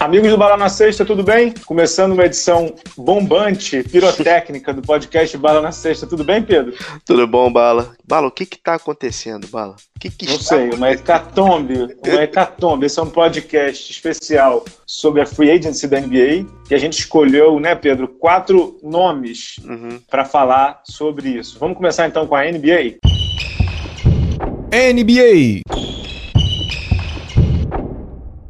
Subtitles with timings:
[0.00, 1.52] Amigos do Bala na Sexta, tudo bem?
[1.66, 6.06] Começando uma edição bombante, pirotécnica do podcast Bala na Sexta.
[6.06, 6.72] Tudo bem, Pedro?
[7.04, 7.96] Tudo bom, Bala?
[8.06, 9.74] Bala, o que que tá acontecendo, Bala?
[9.96, 12.86] O que que Não está sei, uma hecatombe, uma hecatombe.
[12.86, 17.58] Esse é um podcast especial sobre a Free Agency da NBA, que a gente escolheu,
[17.58, 19.98] né, Pedro, quatro nomes Uhum.
[20.08, 21.58] para falar sobre isso.
[21.58, 22.98] Vamos começar então com a NBA?
[24.70, 25.62] NBA.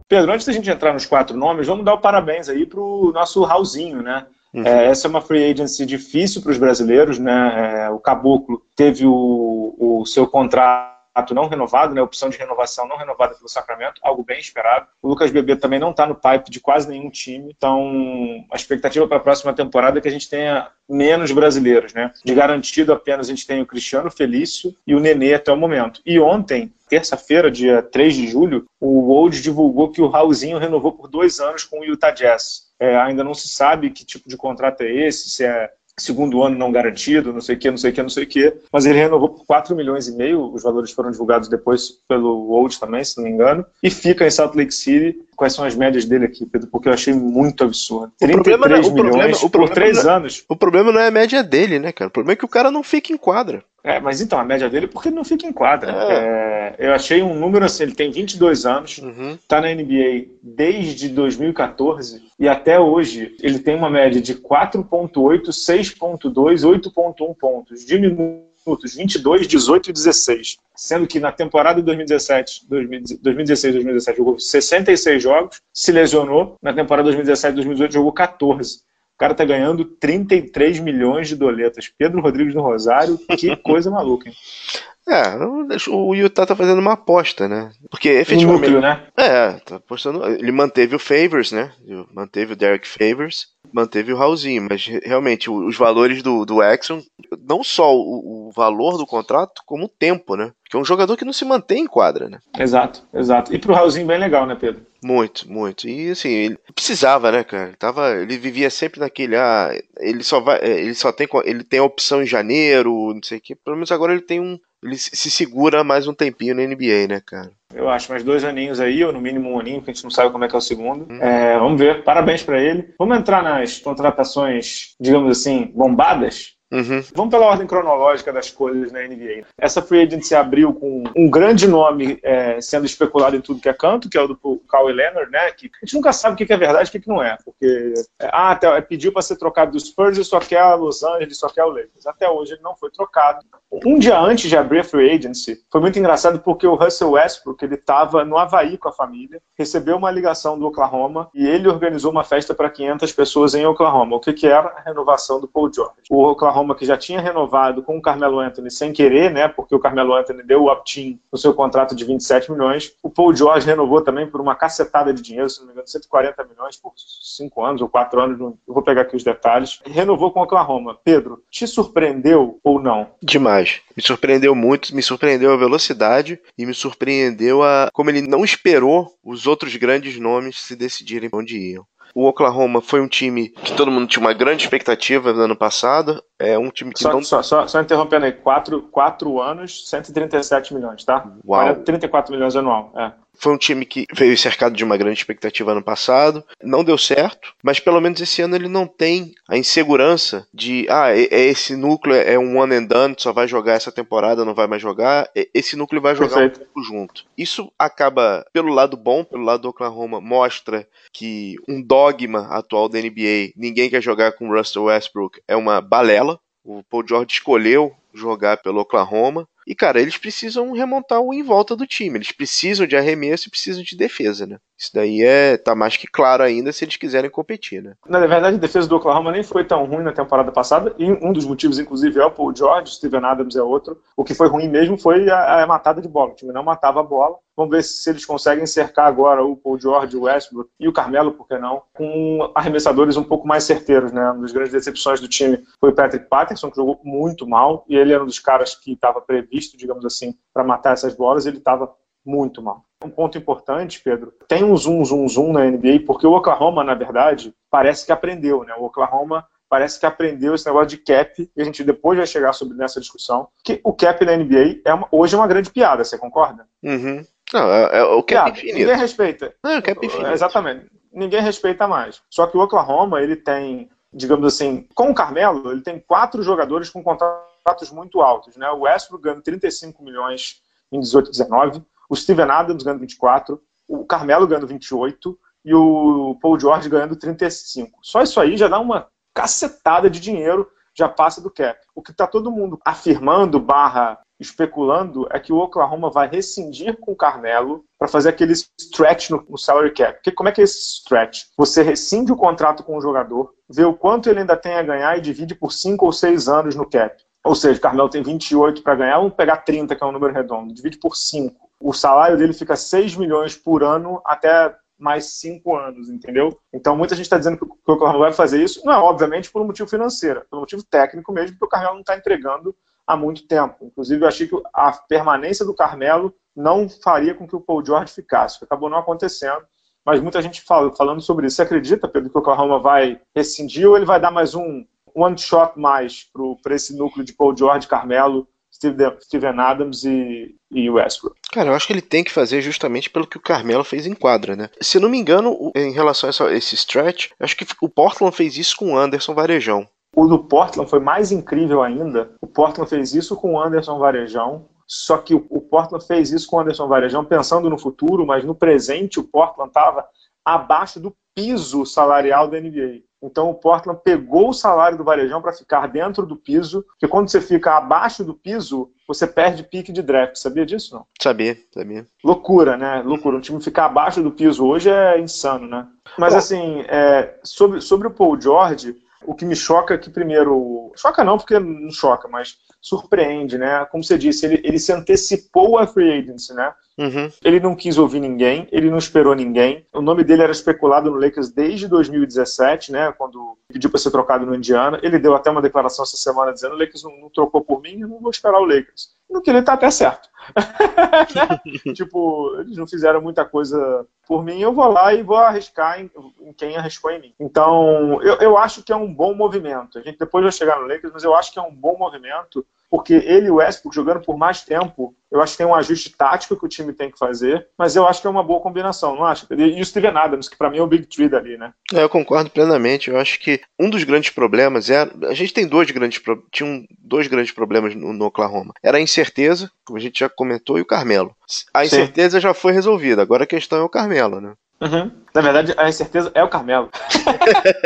[0.09, 3.45] Pedro, antes da gente entrar nos quatro nomes, vamos dar o parabéns aí pro nosso
[3.45, 4.27] Raulzinho, né?
[4.55, 4.66] Uhum.
[4.66, 7.85] É, essa é uma free agency difícil para os brasileiros, né?
[7.85, 10.98] É, o Caboclo teve o, o seu contrato
[11.35, 12.03] não renovado, né?
[12.03, 14.87] Opção de renovação não renovada pelo Sacramento, algo bem esperado.
[15.03, 19.07] O Lucas Bebê também não está no pipe de quase nenhum time, então a expectativa
[19.07, 22.13] para a próxima temporada é que a gente tenha menos brasileiros, né?
[22.25, 26.01] De garantido apenas a gente tem o Cristiano Felício e o Nenê até o momento.
[26.05, 31.09] E ontem, terça-feira, dia 3 de julho, o Wold divulgou que o Raulzinho renovou por
[31.09, 32.69] dois anos com o Utah Jazz.
[32.80, 35.71] É, ainda não se sabe que tipo de contrato é esse, se é
[36.02, 38.27] segundo ano não garantido, não sei o que, não sei o que, não sei o
[38.27, 42.46] que, mas ele renovou por 4 milhões e meio, os valores foram divulgados depois pelo
[42.49, 45.19] Wold também, se não me engano, e fica em Salt Lake City.
[45.37, 46.69] Quais são as médias dele aqui, Pedro?
[46.69, 48.13] Porque eu achei muito absurdo.
[48.21, 50.45] O problema 33 é- o problema- milhões o por problema 3 não anos.
[50.49, 52.09] O problema não é a média dele, né, cara?
[52.09, 53.63] O problema é que o cara não fica em quadra.
[53.85, 55.93] É, mas então, a média dele é porque ele não fica em quadra.
[55.93, 59.35] É, eu achei um número assim, ele tem 22 anos, Uhum.
[59.35, 65.53] está na NBA desde 2014 e até hoje ele tem uma média de 4.8,
[65.94, 70.56] 6.2, 8.1 pontos de minutos, 22, 18 e 16.
[70.75, 76.56] Sendo que na temporada de 2017, 2016, 2017 jogou 66 jogos, se lesionou.
[76.62, 78.77] Na temporada 2017, 2018 jogou 14.
[79.15, 81.91] O cara tá ganhando 33 milhões de doletas.
[81.98, 84.34] Pedro Rodrigues do Rosário, que coisa maluca, hein?
[85.08, 87.70] É, o Utah tá fazendo uma aposta, né?
[87.91, 88.60] Porque efetivamente.
[88.60, 89.06] núcleo, né?
[89.16, 90.24] É, tá apostando.
[90.26, 91.72] Ele manteve o Favors, né?
[92.14, 97.00] Manteve o Derek Favors, manteve o Raulzinho, mas re- realmente os valores do, do Exxon,
[97.47, 100.52] não só o, o valor do contrato, como o tempo, né?
[100.62, 102.38] Porque é um jogador que não se mantém em quadra, né?
[102.58, 103.54] Exato, exato.
[103.54, 104.86] E pro Raulzinho bem legal, né, Pedro?
[105.02, 105.88] Muito, muito.
[105.88, 107.68] E assim, ele precisava, né, cara?
[107.68, 111.64] Ele, tava, ele vivia sempre naquele, ah, ele só vai, é, ele só tem, ele
[111.64, 113.54] tem a opção em janeiro, não sei o quê.
[113.54, 117.09] Pelo menos agora ele tem um, ele se se segura mais um tempinho na NBA,
[117.09, 117.50] né, cara?
[117.75, 120.11] Eu acho mais dois aninhos aí, ou no mínimo um aninho, porque a gente não
[120.11, 121.06] sabe como é que é o segundo.
[121.22, 122.94] É, vamos ver, parabéns pra ele.
[122.99, 126.57] Vamos entrar nas contratações, digamos assim, bombadas?
[126.70, 127.02] Uhum.
[127.14, 129.46] Vamos pela ordem cronológica das coisas na NBA.
[129.58, 133.72] Essa free agency abriu com um grande nome é, sendo especulado em tudo que é
[133.72, 134.36] canto, que é o do
[134.68, 135.50] Kawhi Leonard, né?
[135.52, 137.36] Que a gente nunca sabe o que é verdade e o que não é.
[137.42, 141.02] Porque, é, ah, até, pediu para ser trocado do Spurs e só quer a Los
[141.02, 142.06] Angeles, só quer o Lakers.
[142.06, 143.44] Até hoje ele não foi trocado.
[143.84, 147.62] Um dia antes de abrir a free agency, foi muito engraçado porque o Russell Westbrook,
[147.62, 152.10] ele estava no Havaí com a família, recebeu uma ligação do Oklahoma e ele organizou
[152.10, 154.16] uma festa para 500 pessoas em Oklahoma.
[154.16, 154.68] O que que era?
[154.68, 155.94] A renovação do Paul George.
[156.10, 159.48] O Oklahoma que já tinha renovado com o Carmelo Anthony sem querer, né?
[159.48, 162.92] Porque o Carmelo Anthony deu o opt-in no seu contrato de 27 milhões.
[163.02, 166.44] O Paul George renovou também por uma cacetada de dinheiro, se não me engano, 140
[166.44, 169.80] milhões por 5 anos ou 4 anos, não- vou pegar aqui os detalhes.
[169.86, 170.98] Renovou com o Oklahoma.
[171.04, 173.08] Pedro, te surpreendeu ou não?
[173.22, 173.80] Demais.
[173.97, 179.12] Me surpreendeu muito, me surpreendeu a velocidade e me surpreendeu a como ele não esperou
[179.24, 181.84] os outros grandes nomes se decidirem onde iam.
[182.18, 186.20] O Oklahoma foi um time que todo mundo tinha uma grande expectativa no ano passado.
[186.36, 187.22] É um time que Só, não.
[187.22, 191.24] só, só, só interrompendo aí, 4, quatro anos, 137 milhões, tá?
[191.46, 191.60] Uau.
[191.60, 192.92] 40, 34 milhões anual.
[192.96, 193.12] É.
[193.38, 196.44] Foi um time que veio cercado de uma grande expectativa ano passado.
[196.62, 201.16] Não deu certo, mas pelo menos esse ano ele não tem a insegurança de, ah,
[201.16, 204.54] é, é esse núcleo é um one and done, só vai jogar essa temporada, não
[204.54, 205.28] vai mais jogar.
[205.34, 206.60] É, Esse núcleo vai jogar Perfeito.
[206.60, 207.25] um pouco junto.
[207.37, 212.98] Isso acaba, pelo lado bom, pelo lado do Oklahoma, mostra que um dogma atual da
[212.98, 216.39] NBA, ninguém quer jogar com Russell Westbrook, é uma balela.
[216.65, 219.48] O Paul George escolheu jogar pelo Oklahoma.
[219.68, 222.16] E, cara, eles precisam remontar o em volta do time.
[222.16, 224.56] Eles precisam de arremesso e precisam de defesa, né?
[224.78, 227.92] Isso daí é tá mais que claro ainda se eles quiserem competir, né?
[228.09, 231.34] Na verdade, a defesa do Oklahoma nem foi tão ruim na temporada passada, e um
[231.34, 234.00] dos motivos, inclusive, é o Paul George, Steven Adams é outro.
[234.16, 236.32] O que foi ruim mesmo foi a, a matada de bola.
[236.32, 237.36] O time não matava a bola.
[237.59, 241.33] Vamos ver se eles conseguem cercar agora o Paul George, o Westbrook e o Carmelo,
[241.33, 244.31] por que não, com arremessadores um pouco mais certeiros, né?
[244.31, 247.97] Uma das grandes decepções do time foi o Patrick Patterson, que jogou muito mal, e
[247.97, 251.59] ele era um dos caras que estava previsto, digamos assim, para matar essas bolas, ele
[251.59, 251.93] estava
[252.25, 252.84] muito mal.
[253.05, 256.95] Um ponto importante, Pedro, tem um zoom, zoom, zoom na NBA, porque o Oklahoma, na
[256.95, 258.73] verdade, parece que aprendeu, né?
[258.79, 262.53] O Oklahoma parece que aprendeu esse negócio de cap, e a gente depois vai chegar
[262.53, 266.05] sobre nessa discussão, que o cap na NBA é uma, hoje é uma grande piada,
[266.05, 266.67] você concorda?
[266.83, 267.25] Uhum.
[267.53, 268.79] Não, é, é o cap piada, infinito.
[268.79, 269.55] Ninguém respeita.
[269.62, 270.31] Não, é o cap infinito.
[270.31, 270.87] Exatamente.
[271.12, 272.23] Ninguém respeita mais.
[272.31, 276.91] Só que o Oklahoma, ele tem, digamos assim, com o Carmelo, ele tem quatro jogadores
[276.91, 278.71] com contratos muito altos, né?
[278.71, 280.61] O Westbrook ganhando 35 milhões
[280.93, 286.59] em 18 19, o Steven Adams ganhando 24, o Carmelo ganhando 28 e o Paul
[286.59, 287.99] George ganhando 35.
[288.03, 291.79] Só isso aí já dá uma cacetada de dinheiro, já passa do cap.
[291.95, 297.12] O que está todo mundo afirmando, barra especulando, é que o Oklahoma vai rescindir com
[297.12, 300.14] o Carmelo para fazer aquele stretch no, no, salary cap.
[300.14, 301.44] Porque como é que é esse stretch?
[301.56, 305.19] Você rescinde o contrato com o jogador, vê o quanto ele ainda tem a ganhar
[305.19, 307.17] e divide por 5 ou 6 anos no cap.
[307.44, 310.32] Ou seja, o Carmelo tem 28 para ganhar, vamos pegar 30, que é um número
[310.32, 311.56] redondo, divide por 5.
[311.81, 316.58] O salário dele fica 6 milhões por ano até mais cinco anos, entendeu?
[316.73, 319.62] Então muita gente está dizendo que o Oklahoma vai fazer isso, não é obviamente por
[319.62, 322.75] um motivo financeiro, por um motivo técnico mesmo, porque o Carmelo não está entregando
[323.09, 323.87] há muito tempo.
[323.87, 328.13] Inclusive, eu achei que a permanência do Carmelo não faria com que o Paul George
[328.13, 329.63] ficasse, acabou não acontecendo.
[330.05, 331.57] Mas muita gente fala, falando sobre isso.
[331.57, 334.85] Você acredita, Pedro, que o Oklahoma vai rescindir ou ele vai dar mais um
[335.15, 336.27] one shot mais
[336.63, 341.37] para esse núcleo de Paul George, Carmelo Steven Adams e, e Westbrook.
[341.53, 344.15] Cara, eu acho que ele tem que fazer justamente pelo que o Carmelo fez em
[344.15, 344.71] quadra, né?
[344.81, 348.77] Se não me engano, em relação a esse stretch, acho que o Portland fez isso
[348.77, 349.89] com o Anderson Varejão.
[350.19, 352.32] O do Portland foi mais incrível ainda.
[352.41, 354.67] O Portland fez isso com o Anderson Varejão.
[354.85, 358.53] Só que o Portland fez isso com o Anderson Varejão pensando no futuro, mas no
[358.53, 360.05] presente o Portland estava
[360.44, 363.03] abaixo do piso salarial da NBA.
[363.23, 367.29] Então o Portland pegou o salário do Varejão para ficar dentro do piso, porque quando
[367.29, 370.35] você fica abaixo do piso, você perde pique de draft.
[370.35, 371.06] Sabia disso, não?
[371.23, 372.05] Sabia, sabia.
[372.25, 373.03] Loucura, né?
[373.05, 373.37] Loucura.
[373.37, 375.87] Um time ficar abaixo do piso hoje é insano, né?
[376.19, 380.93] Mas assim, é, sobre, sobre o Paul George, o que me choca é que, primeiro,
[380.97, 383.85] choca não, porque não choca, mas surpreende, né?
[383.87, 386.73] Como você disse, ele, ele se antecipou à free agency, né?
[386.97, 387.31] Uhum.
[387.44, 389.85] Ele não quis ouvir ninguém, ele não esperou ninguém.
[389.93, 393.12] O nome dele era especulado no Lakers desde 2017, né?
[393.12, 394.99] Quando pediu para ser trocado no Indiana.
[395.03, 398.00] Ele deu até uma declaração essa semana dizendo: o Lakers não, não trocou por mim,
[398.00, 399.11] eu não vou esperar o Lakers.
[399.29, 400.29] No que ele tá até certo.
[401.95, 406.11] tipo, eles não fizeram muita coisa por mim, eu vou lá e vou arriscar em,
[406.41, 407.35] em quem arriscou em mim.
[407.39, 409.99] Então, eu, eu acho que é um bom movimento.
[409.99, 412.65] A gente depois vai chegar no Lakers, mas eu acho que é um bom movimento
[412.90, 416.11] porque ele e o Westbrook jogando por mais tempo, eu acho que tem um ajuste
[416.17, 419.14] tático que o time tem que fazer, mas eu acho que é uma boa combinação,
[419.14, 419.46] não acha?
[419.50, 421.73] E o Steven Adams, que para mim é o Big Tree dali, né?
[421.93, 423.11] É, eu concordo plenamente.
[423.11, 425.02] Eu acho que um dos grandes problemas é.
[425.29, 426.20] A gente tem dois grandes.
[426.50, 428.73] Tinha dois grandes problemas no, no Oklahoma.
[428.82, 431.37] Era a incerteza, como a gente já comentou, e o Carmelo.
[431.75, 432.43] A incerteza Sim.
[432.43, 434.55] já foi resolvida, agora a questão é o Carmelo, né?
[434.81, 435.11] Uhum.
[435.35, 436.89] Na verdade, a incerteza é o Carmelo.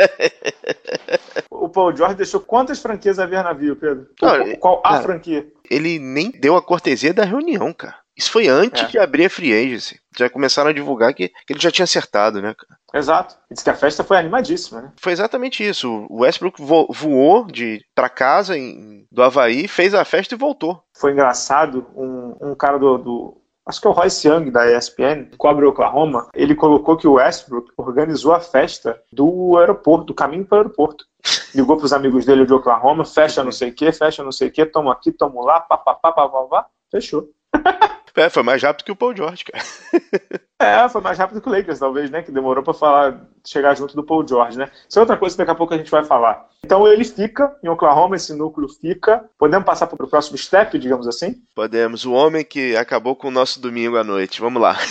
[1.49, 4.07] o Paul George deixou quantas franquias a ver navio, Pedro?
[4.21, 5.47] Não, qual a cara, franquia?
[5.69, 8.03] Ele nem deu a cortesia da reunião, cara.
[8.15, 8.87] Isso foi antes é.
[8.87, 9.99] de abrir a free agency.
[10.15, 12.79] Já começaram a divulgar que, que ele já tinha acertado, né, cara?
[12.93, 13.35] Exato.
[13.49, 14.91] E diz que a festa foi animadíssima, né?
[14.97, 16.05] Foi exatamente isso.
[16.09, 20.83] O Westbrook vo voou de pra casa em, do Havaí, fez a festa e voltou.
[20.95, 21.87] Foi engraçado.
[21.95, 26.27] Um, um cara do, do acho que é o Royce Young da ESPN, cobre Oklahoma,
[26.33, 31.05] ele colocou que o Westbrook organizou a festa do aeroporto, do caminho para o aeroporto.
[31.55, 34.49] Ligou para os amigos dele de Oklahoma, fecha não sei o que, fecha não sei
[34.49, 37.29] o que, toma aqui, toma lá, papapá, fechou.
[38.15, 39.63] É, foi mais rápido que o Paul George, cara.
[40.85, 42.21] é, foi mais rápido que o Lakers, talvez, né?
[42.21, 44.69] Que demorou para falar, chegar junto do Paul George, né?
[44.87, 46.47] Isso é outra coisa que daqui a pouco a gente vai falar.
[46.63, 49.25] Então ele fica em Oklahoma, esse núcleo fica.
[49.37, 51.41] Podemos passar para o próximo step, digamos assim?
[51.55, 52.05] Podemos.
[52.05, 54.39] O homem que acabou com o nosso domingo à noite.
[54.39, 54.77] Vamos lá.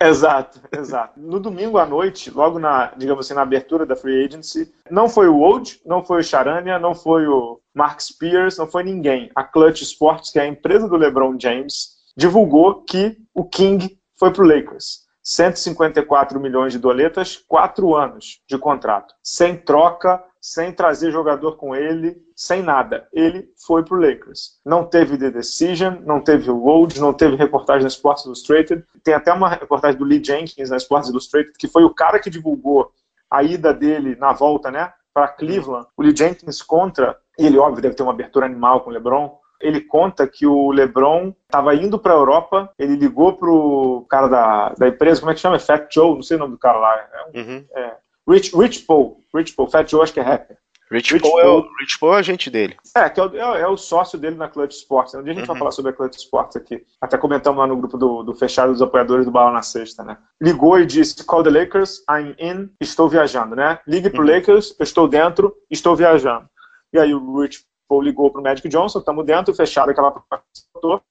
[0.00, 1.18] Exato, exato.
[1.18, 5.26] No domingo à noite, logo na, digamos assim, na abertura da free agency, não foi
[5.26, 9.28] o Old, não foi o Charania, não foi o Mark Spears, não foi ninguém.
[9.34, 14.32] A Clutch Sports, que é a empresa do LeBron James, divulgou que o King foi
[14.32, 15.06] para o Lakers.
[15.22, 22.16] 154 milhões de doletas, quatro anos de contrato, sem troca, sem trazer jogador com ele,
[22.34, 23.06] sem nada.
[23.12, 24.58] Ele foi para o Lakers.
[24.66, 28.84] Não teve The Decision, não teve o Gold, não teve reportagem na Sports Illustrated.
[29.04, 32.30] Tem até uma reportagem do Lee Jenkins na Sports Illustrated, que foi o cara que
[32.30, 32.90] divulgou
[33.30, 35.86] a ida dele na volta, né, para Cleveland.
[35.96, 39.38] O Lee Jenkins contra, e ele, óbvio, deve ter uma abertura animal com o LeBron,
[39.60, 44.68] ele conta que o LeBron estava indo para a Europa, ele ligou pro cara da,
[44.70, 45.58] da empresa, como é que chama?
[45.58, 46.94] Fat Joe, não sei o nome do cara lá.
[46.96, 47.64] É um, uhum.
[47.74, 47.96] é,
[48.28, 50.58] Rich, Rich Paul, Rich Paul, Fat Joe acho que é rapper.
[50.90, 52.76] Rich, Rich Paul, Paul, é o, Rich Paul é o agente dele.
[52.96, 55.14] É, que é o, é, é o sócio dele na Clutch Sports.
[55.14, 55.48] Um dia a gente uhum.
[55.48, 56.82] vai falar sobre a Clutch Sports aqui.
[57.00, 60.16] Até comentamos lá no grupo do, do fechado dos apoiadores do Bala na Sexta, né?
[60.40, 63.78] Ligou e disse: Call the Lakers, I'm in, estou viajando, né?
[63.86, 64.34] Ligue pro uhum.
[64.34, 66.48] Lakers, eu estou dentro, estou viajando.
[66.92, 70.12] E aí o Rich Paul ligou pro Magic Johnson, estamos dentro, fechado aquela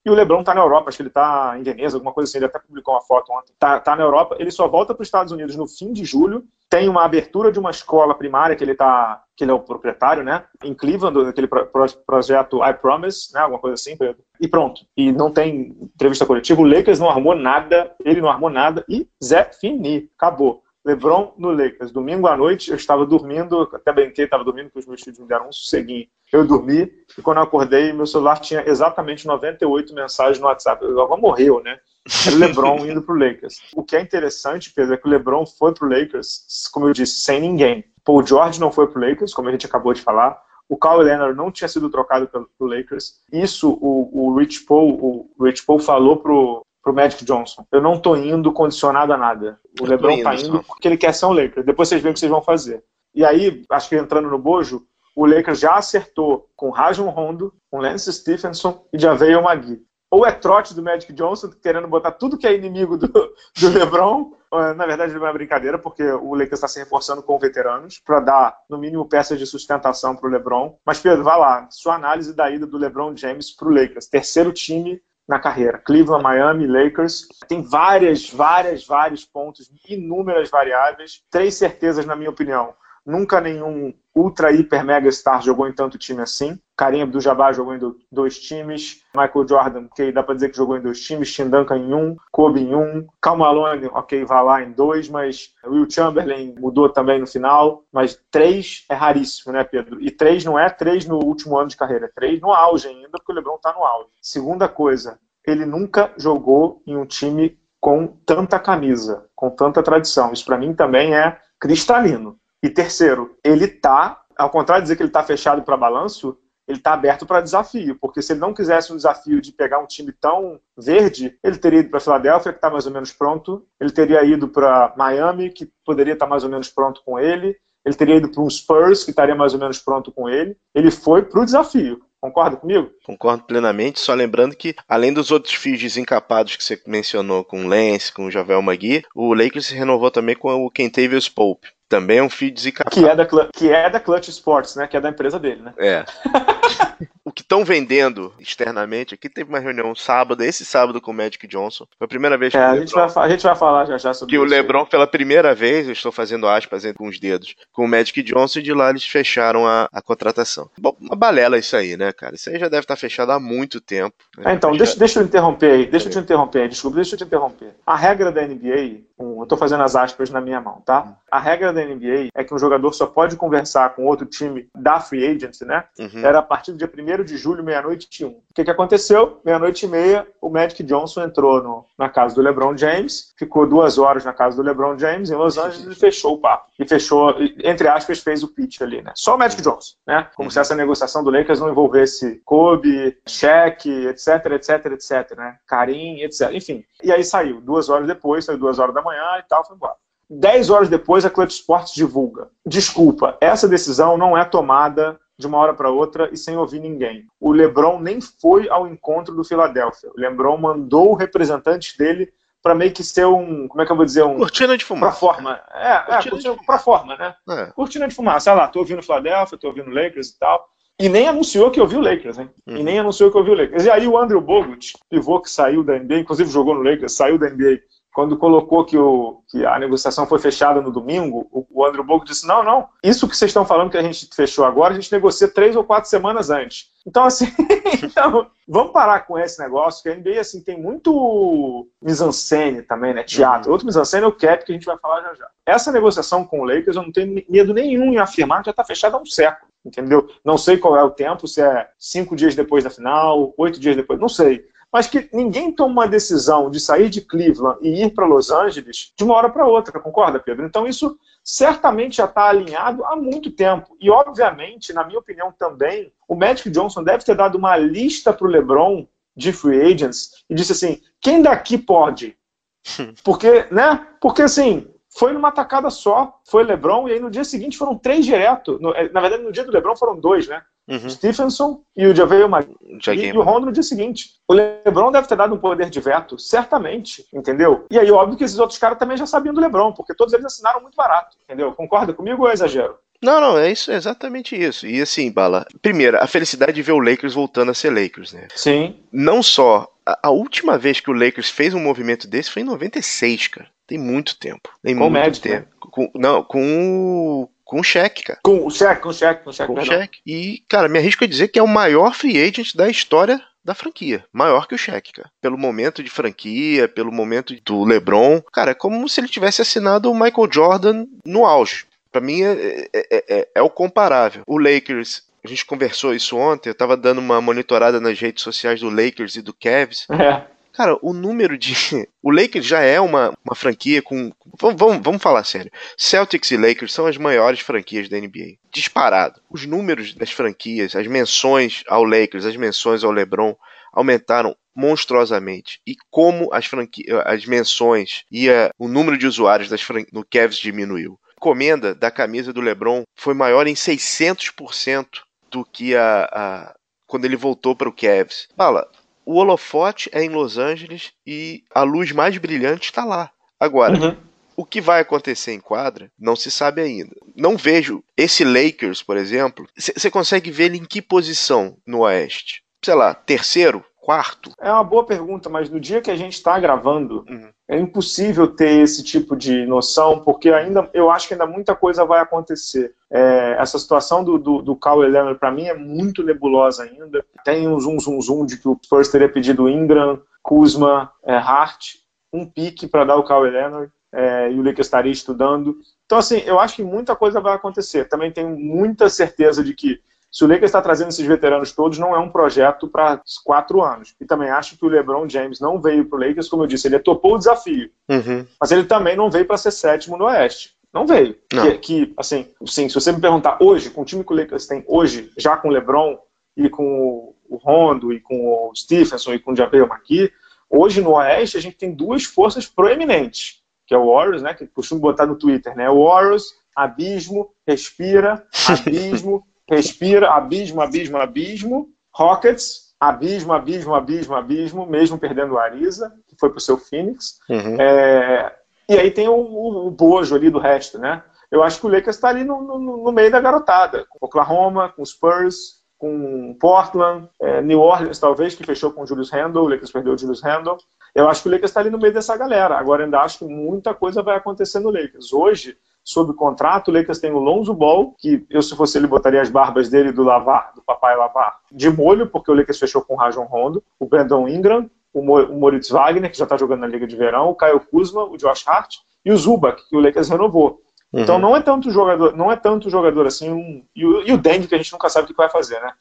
[0.05, 2.37] e o LeBron tá na Europa, acho que ele tá em Veneza, alguma coisa assim,
[2.37, 3.53] ele até publicou uma foto ontem.
[3.59, 6.45] Tá, tá na Europa, ele só volta para os Estados Unidos no fim de julho,
[6.69, 10.23] tem uma abertura de uma escola primária que ele tá, que ele é o proprietário,
[10.23, 11.67] né, em Cleveland, aquele pro,
[12.05, 13.97] projeto I Promise, né, alguma coisa assim,
[14.39, 14.81] e pronto.
[14.95, 19.07] E não tem entrevista coletiva, o Lakers não armou nada, ele não armou nada, e
[19.23, 20.63] Zé Fini, acabou.
[20.85, 21.91] LeBron no Lakers.
[21.91, 25.27] Domingo à noite eu estava dormindo, até brinquei, estava dormindo porque os meus filhos me
[25.27, 26.07] deram um sosseguinho.
[26.31, 30.83] Eu dormi e quando eu acordei, meu celular tinha exatamente 98 mensagens no WhatsApp.
[30.83, 31.79] Eu estava morreu, né?
[32.25, 33.59] Era o LeBron indo para o Lakers.
[33.75, 36.93] O que é interessante, Pedro, é que o LeBron foi para o Lakers, como eu
[36.93, 37.83] disse, sem ninguém.
[38.03, 40.41] Paul George não foi para o Lakers, como a gente acabou de falar.
[40.69, 43.15] O Kawhi Leonard não tinha sido trocado pelo Lakers.
[43.31, 47.65] Isso o, o Rich Paul, o Rich Paul falou pro pro Magic Johnson.
[47.69, 49.59] Eu não tô indo condicionado a nada.
[49.79, 50.63] O eu LeBron indo, tá indo só.
[50.63, 51.65] porque ele quer ser um Lakers.
[51.65, 52.81] Depois vocês veem o que vocês vão fazer.
[53.13, 54.85] E aí, acho que entrando no bojo,
[55.17, 59.81] o Lakers já acertou com Rajon Rondo, com Lance Stephenson e o Magui.
[60.11, 63.07] Ou é trote do Magic Johnson, querendo botar tudo que é inimigo do,
[63.59, 64.31] do LeBron.
[64.75, 68.57] Na verdade, é uma brincadeira, porque o Lakers está se reforçando com veteranos para dar,
[68.69, 70.77] no mínimo, peças de sustentação para o LeBron.
[70.85, 71.67] Mas, Pedro, vai lá.
[71.71, 74.05] Sua análise da ida do LeBron James para o Lakers.
[74.07, 75.79] Terceiro time na carreira.
[75.79, 77.27] Cleveland, Miami, Lakers.
[77.47, 81.23] Tem várias, várias, vários pontos, inúmeras variáveis.
[81.31, 82.75] Três certezas, na minha opinião.
[83.07, 86.59] Nunca nenhum ultra, hiper, mega star jogou em tanto time assim.
[86.75, 87.79] Karim Abdul-Jabbar jogou em
[88.11, 89.01] dois times.
[89.15, 91.31] Michael Jordan, que dá para dizer que jogou em dois times.
[91.33, 92.17] Tim Duncan em um.
[92.33, 93.07] Kobe em um.
[93.21, 95.07] Cal Malone, ok, vai lá em dois.
[95.07, 97.85] Mas Will Chamberlain mudou também no final.
[97.93, 100.01] Mas três é raríssimo, né, Pedro?
[100.01, 102.11] E três não é três no último ano de carreira.
[102.13, 104.09] Três no auge ainda, porque o LeBron está no auge.
[104.21, 110.33] Segunda coisa, ele nunca jogou em um time com tanta camisa, com tanta tradição.
[110.33, 112.37] Isso para mim também é cristalino.
[112.63, 116.37] E terceiro, ele está, ao contrário de dizer que ele está fechado para balanço,
[116.67, 119.87] ele está aberto para desafio, porque se ele não quisesse um desafio de pegar um
[119.87, 123.91] time tão verde, ele teria ido para Filadélfia, que está mais ou menos pronto, ele
[123.91, 127.55] teria ido para Miami, que poderia estar tá mais ou menos pronto com ele,
[127.87, 130.57] ele teria ido para um Spurs, que estaria mais ou menos pronto com ele.
[130.75, 132.01] Ele foi para o desafio.
[132.19, 132.89] Concorda comigo?
[133.05, 137.67] Concordo plenamente, só lembrando que, além dos outros fios desencapados que você mencionou, com o
[137.67, 141.69] Lance, com o Javel Magui, o Lakers se renovou também com o Kentavious Pope.
[141.89, 142.93] Também é um feed desencapado.
[142.95, 144.87] Que é da, que é da Clutch Sports, né?
[144.87, 145.73] Que é da empresa dele, né?
[145.77, 146.05] É.
[147.27, 151.45] o que estão vendendo externamente, aqui teve uma reunião sábado, esse sábado com o Magic
[151.47, 151.85] Johnson.
[151.97, 154.13] Foi a primeira vez que é, a, gente vai, a gente vai falar já já
[154.13, 154.45] sobre que isso.
[154.45, 154.85] Que o LeBron, aí.
[154.85, 158.63] pela primeira vez, eu estou fazendo aspas com os dedos, com o Magic Johnson e
[158.63, 160.69] de lá eles fecharam a, a contratação.
[160.77, 162.35] Bom, uma balela isso aí, né, cara?
[162.35, 164.15] Isso aí já deve estar fechado há muito tempo.
[164.37, 164.51] Né?
[164.51, 167.17] É, então, deixa, deixa eu interromper aí, deixa eu te interromper aí, desculpa, deixa eu
[167.17, 167.75] te interromper.
[167.85, 171.17] A regra da NBA, eu estou fazendo as aspas na minha mão, tá?
[171.31, 174.99] A regra da NBA é que um jogador só pode conversar com outro time da
[174.99, 175.83] free agency, né?
[175.99, 176.23] Uhum.
[176.23, 178.29] Era a partir do dia 1 de julho, meia-noite e um.
[178.29, 179.41] O que, que aconteceu?
[179.43, 183.97] Meia-noite e meia, o Magic Johnson entrou no, na casa do LeBron James, ficou duas
[183.97, 186.67] horas na casa do LeBron James em Los Angeles e fechou o papo.
[186.79, 189.11] E fechou, entre aspas, fez o pitch ali, né?
[189.15, 190.27] Só o Magic Johnson, né?
[190.35, 190.51] Como uhum.
[190.51, 195.57] se essa negociação do Lakers não envolvesse Kobe, Shaq, etc, etc, etc, né?
[195.67, 196.51] Karim, etc.
[196.51, 196.83] Enfim.
[197.03, 199.95] E aí saiu, duas horas depois, saiu duas horas da manhã e tal, foi embora.
[200.29, 202.49] Dez horas depois, a Clutch Sports divulga.
[202.65, 207.25] Desculpa, essa decisão não é tomada de uma hora para outra e sem ouvir ninguém.
[207.39, 210.09] O LeBron nem foi ao encontro do Philadelphia.
[210.15, 212.29] O LeBron mandou representantes dele
[212.61, 215.11] para meio que ser um, como é que eu vou dizer, um cortina de fumaça.
[215.11, 215.61] Para forma.
[215.73, 217.35] É, é cortina é, para forma, né?
[217.49, 217.65] É.
[217.67, 218.51] Cortina de fumaça.
[218.51, 220.67] Sei lá, tô ouvindo Philadelphia, tô ouvindo Lakers e tal.
[220.99, 222.49] E nem anunciou que ouviu o Lakers, hein?
[222.65, 222.77] Uhum.
[222.77, 223.85] E nem anunciou que ouviu o Lakers.
[223.85, 227.37] E aí o Andrew Bogut, pivô que saiu da NBA, inclusive jogou no Lakers, saiu
[227.37, 227.79] da NBA
[228.17, 232.27] quando colocou que, o, que a negociação foi fechada no domingo, o, o Andrew Bogut
[232.27, 235.11] disse: não, não, isso que vocês estão falando que a gente fechou agora, a gente
[235.11, 236.87] negocia três ou quatro semanas antes.
[237.05, 237.45] Então, assim,
[238.01, 243.21] então, vamos parar com esse negócio, que a NBA assim, tem muito mise-en-scène também, né?
[243.21, 243.67] Teatro.
[243.67, 243.73] Uhum.
[243.73, 245.47] Outro mise-en-scène é o cap, que a gente vai falar já já.
[245.63, 248.83] Essa negociação com o Lakers, eu não tenho medo nenhum em afirmar que já está
[248.83, 250.27] fechada há um século, entendeu?
[250.43, 253.95] Não sei qual é o tempo, se é cinco dias depois da final, oito dias
[253.95, 258.13] depois, não sei mas que ninguém toma uma decisão de sair de Cleveland e ir
[258.13, 260.65] para Los Angeles de uma hora para outra, concorda, Pedro?
[260.65, 263.95] Então isso certamente já está alinhado há muito tempo.
[263.99, 268.45] E, obviamente, na minha opinião também, o Magic Johnson deve ter dado uma lista para
[268.45, 272.37] o LeBron de free agents e disse assim: quem daqui pode?
[273.23, 274.07] Porque, né?
[274.19, 278.25] Porque assim, foi numa tacada só, foi LeBron, e aí no dia seguinte foram três
[278.25, 278.79] direto.
[278.95, 280.61] É, na verdade, no dia do LeBron foram dois, né?
[280.87, 281.09] Uhum.
[281.09, 284.35] Stephenson e o Javeio Magui e, o Rondo no dia seguinte.
[284.47, 287.85] O LeBron deve ter dado um poder de veto, certamente, entendeu?
[287.91, 290.45] E aí, óbvio que esses outros caras também já sabiam do LeBron, porque todos eles
[290.45, 291.73] assinaram muito barato, entendeu?
[291.73, 292.95] Concorda comigo ou é exagero?
[293.21, 294.85] Não, não, é isso, é exatamente isso.
[294.85, 298.47] E assim, Bala, primeiro, a felicidade de ver o Lakers voltando a ser Lakers, né?
[298.55, 298.95] Sim.
[299.11, 302.65] Não só a, a última vez que o Lakers fez um movimento desse foi em
[302.65, 303.67] 96, cara.
[303.87, 304.69] Tem muito tempo.
[304.83, 305.65] Tem com muito Magic, tempo.
[305.65, 305.67] Né?
[305.79, 308.39] Com, não, com com o cheque, cara.
[308.41, 309.73] Com o cheque, com o cheque, com o cheque.
[309.73, 310.19] Com o cheque.
[310.25, 313.75] E, cara, me arrisco a dizer que é o maior free agent da história da
[313.75, 314.23] franquia.
[314.31, 315.29] Maior que o cheque, cara.
[315.41, 318.41] Pelo momento de franquia, pelo momento do LeBron.
[318.53, 321.85] Cara, é como se ele tivesse assinado o Michael Jordan no auge.
[322.09, 324.43] Para mim é, é, é, é, o comparável.
[324.47, 328.79] O Lakers, a gente conversou isso ontem, eu tava dando uma monitorada nas redes sociais
[328.79, 330.07] do Lakers e do Cavs.
[330.09, 330.56] É.
[330.77, 331.73] Cara, o número de.
[332.21, 334.31] O Lakers já é uma, uma franquia com.
[334.59, 335.71] Vamos, vamos falar sério.
[335.97, 338.57] Celtics e Lakers são as maiores franquias da NBA.
[338.69, 339.41] Disparado.
[339.49, 343.55] Os números das franquias, as menções ao Lakers, as menções ao LeBron
[343.93, 345.79] aumentaram monstruosamente.
[345.87, 347.05] E como as, franqui...
[347.25, 350.03] as menções e o número de usuários das fran...
[350.11, 351.17] no Cavs diminuiu.
[351.29, 355.07] A encomenda da camisa do LeBron foi maior em 600%
[355.49, 356.75] do que a, a...
[357.07, 358.47] quando ele voltou para o Cavs.
[358.55, 358.87] Fala,
[359.27, 363.29] o holofote é em Los Angeles e a luz mais brilhante está lá.
[363.59, 364.17] Agora, uhum.
[364.55, 367.13] o que vai acontecer em quadra não se sabe ainda.
[367.35, 369.67] Não vejo esse Lakers, por exemplo.
[369.75, 372.63] Você consegue ver ele em que posição no Oeste?
[372.81, 373.83] Sei lá, terceiro?
[374.07, 374.53] Quarto?
[374.57, 377.49] É uma boa pergunta, mas no dia que a gente está gravando, uhum.
[377.67, 382.05] é impossível ter esse tipo de noção, porque ainda eu acho que ainda muita coisa
[382.05, 382.95] vai acontecer.
[383.11, 387.21] É, essa situação do, do, do Kawhi Leonard, para mim, é muito nebulosa ainda.
[387.43, 391.95] Tem um zoom, zoom, zoom de que o Spurs teria pedido Ingram, Kuzma, é, Hart,
[392.31, 395.79] um pique para dar o Kawhi Leonard, é, e o Lakers estaria estudando.
[396.05, 398.07] Então, assim, eu acho que muita coisa vai acontecer.
[398.07, 399.99] Também tenho muita certeza de que
[400.37, 404.13] se o Lakers está trazendo esses veteranos todos, não é um projeto para quatro anos.
[404.21, 406.87] E também acho que o LeBron James não veio para o Lakers, como eu disse,
[406.87, 407.89] ele topou o desafio.
[408.07, 408.45] Uhum.
[408.61, 410.75] Mas ele também não veio para ser sétimo no Oeste.
[410.93, 411.35] Não veio.
[411.51, 411.63] Não.
[411.63, 414.67] Que, que, assim, sim, se você me perguntar hoje, com o time que o Lakers
[414.67, 416.19] tem hoje, já com o LeBron
[416.55, 420.31] e com o Rondo e com o Stephenson e com o Javier McKee,
[420.69, 424.67] hoje no Oeste a gente tem duas forças proeminentes, que é o Warriors, né, que
[424.67, 431.89] costumo botar no Twitter, né, o Warriors, abismo, respira, abismo, respira, abismo, abismo, abismo.
[432.13, 437.37] Rockets, abismo, abismo, abismo, abismo, mesmo perdendo o Ariza, que foi para o seu Phoenix.
[437.49, 437.79] Uhum.
[437.79, 438.55] É,
[438.89, 441.23] e aí tem o, o, o, bojo ali do resto, né?
[441.51, 444.89] Eu acho que o Lakers está ali no, no, no, meio da garotada, com Oklahoma,
[444.89, 449.69] com Spurs, com Portland, é, New Orleans talvez, que fechou com o Julius Randle, o
[449.69, 450.77] Lakers perdeu o Julius Randle.
[451.15, 452.77] Eu acho que o Lakers está ali no meio dessa galera.
[452.77, 455.31] Agora ainda acho que muita coisa vai acontecer no Lakers.
[455.31, 455.77] Hoje,
[456.07, 456.87] sob contrato.
[456.87, 460.13] O Lakers tem o Lonzo Ball, que eu, se fosse ele, botaria as barbas dele
[460.13, 463.83] do Lavar, do papai Lavar, de molho, porque o Lakers fechou com o Rajon Rondo,
[463.99, 467.55] o Brandon Ingram, o, Moritz Wagner, que já está jogando na Liga de Verão, o
[467.55, 470.79] Caio Kuzma, o Josh Hart e o Zubac, que o Lakers renovou.
[471.11, 471.21] Uhum.
[471.21, 473.49] Então não é tanto jogador, não é tanto jogador assim.
[473.49, 475.79] Um, e, o, e o Dengue, que a gente nunca sabe o que vai fazer,
[475.79, 475.93] né?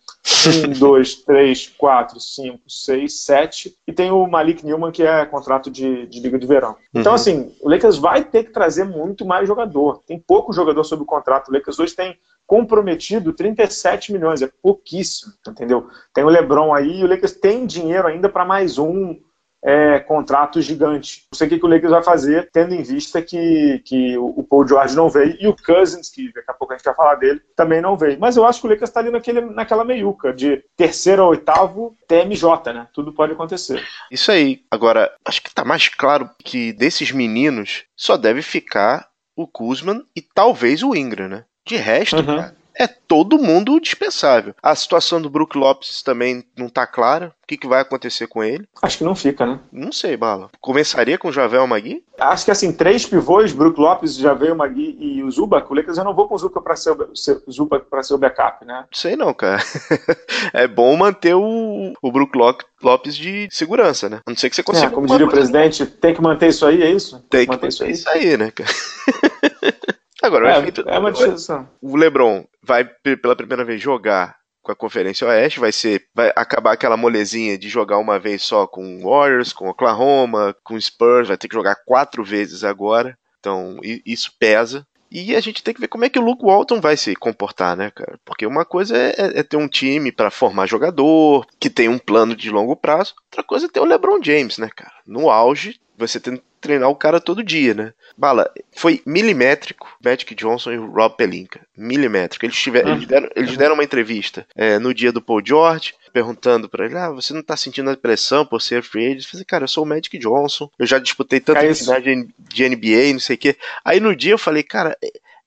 [0.47, 3.77] Um, dois, três, quatro, cinco, seis, sete.
[3.87, 6.77] E tem o Malik Newman, que é contrato de, de Liga de Verão.
[6.93, 7.17] Então, uhum.
[7.17, 10.03] assim, o Lakers vai ter que trazer muito mais jogador.
[10.07, 11.49] Tem pouco jogador sob o contrato.
[11.49, 15.89] O Lakers hoje tem comprometido 37 milhões, é pouquíssimo, entendeu?
[16.15, 19.19] Tem o LeBron aí, e o Lakers tem dinheiro ainda para mais um,
[19.65, 21.27] é, contrato gigante.
[21.33, 24.43] Não sei o que, que o Lakers vai fazer, tendo em vista que, que o
[24.43, 27.17] Paul George não veio e o Cousins, que daqui a pouco a gente vai falar
[27.17, 28.19] dele, também não veio.
[28.19, 31.97] Mas eu acho que o Lakers está ali naquele, naquela meiuca de terceiro a oitavo
[32.07, 32.87] TMJ, né?
[32.93, 33.85] Tudo pode acontecer.
[34.11, 34.63] Isso aí.
[34.71, 40.23] Agora, acho que está mais claro que desses meninos só deve ficar o Kuzman e
[40.23, 41.45] talvez o Ingram, né?
[41.67, 42.25] De resto, uhum.
[42.25, 44.55] cara, é todo mundo dispensável.
[44.63, 47.33] A situação do Brook Lopes também não tá clara.
[47.43, 48.67] O que, que vai acontecer com ele?
[48.83, 49.61] Acho que não fica, né?
[49.73, 50.51] Não sei, Bala.
[50.61, 52.03] Começaria com o Javel Magui?
[52.19, 55.71] Acho que assim, três pivôs, Brook Lopes, Javel Magui e o Zubac.
[55.71, 58.19] O Lakers eu não vou com o Zubac para ser, o, Zubac para ser o
[58.19, 58.85] backup, né?
[58.93, 59.63] Sei não, cara.
[60.53, 62.37] é bom manter o, o Brook
[62.83, 64.21] Lopes de segurança, né?
[64.27, 64.89] A não ser que você consiga.
[64.89, 67.25] É, como diria o presidente, tem que manter isso aí, é isso?
[67.31, 67.93] Tem que manter, manter isso aí.
[67.93, 68.71] isso aí, né, cara?
[70.23, 71.69] Agora, é, efeito, é uma discussão.
[71.81, 76.73] O LeBron vai pela primeira vez jogar com a Conferência Oeste, vai ser vai acabar
[76.73, 81.47] aquela molezinha de jogar uma vez só com Warriors, com Oklahoma, com Spurs, vai ter
[81.47, 83.17] que jogar quatro vezes agora.
[83.39, 84.85] Então, isso pesa.
[85.09, 87.77] E a gente tem que ver como é que o Luke Walton vai se comportar,
[87.77, 88.19] né, cara?
[88.25, 91.99] Porque uma coisa é, é, é ter um time para formar jogador, que tem um
[91.99, 94.93] plano de longo prazo, outra coisa é ter o LeBron James, né, cara?
[95.07, 97.93] No auge, você tem que treinar o cara todo dia, né?
[98.17, 101.61] Bala, foi milimétrico Magic Johnson e o Rob Pelinka.
[101.77, 102.45] Milimétrico.
[102.45, 106.69] Eles, tiveram, eles, deram, eles deram uma entrevista é, no dia do Paul George, perguntando
[106.69, 109.25] para ele: Ah, você não tá sentindo a pressão por ser free agent?
[109.25, 111.61] Eu falei, cara, eu sou o Magic Johnson, eu já disputei tanta
[112.01, 113.57] de, de NBA, não sei o quê.
[113.85, 114.97] Aí no dia eu falei, cara,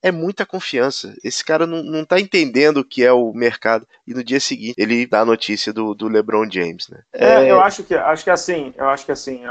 [0.01, 1.13] é muita confiança.
[1.23, 3.85] Esse cara não, não tá entendendo o que é o mercado.
[4.07, 7.01] E no dia seguinte ele dá a notícia do, do LeBron James, né?
[7.13, 9.41] É, é, eu acho que acho que assim, eu acho que assim,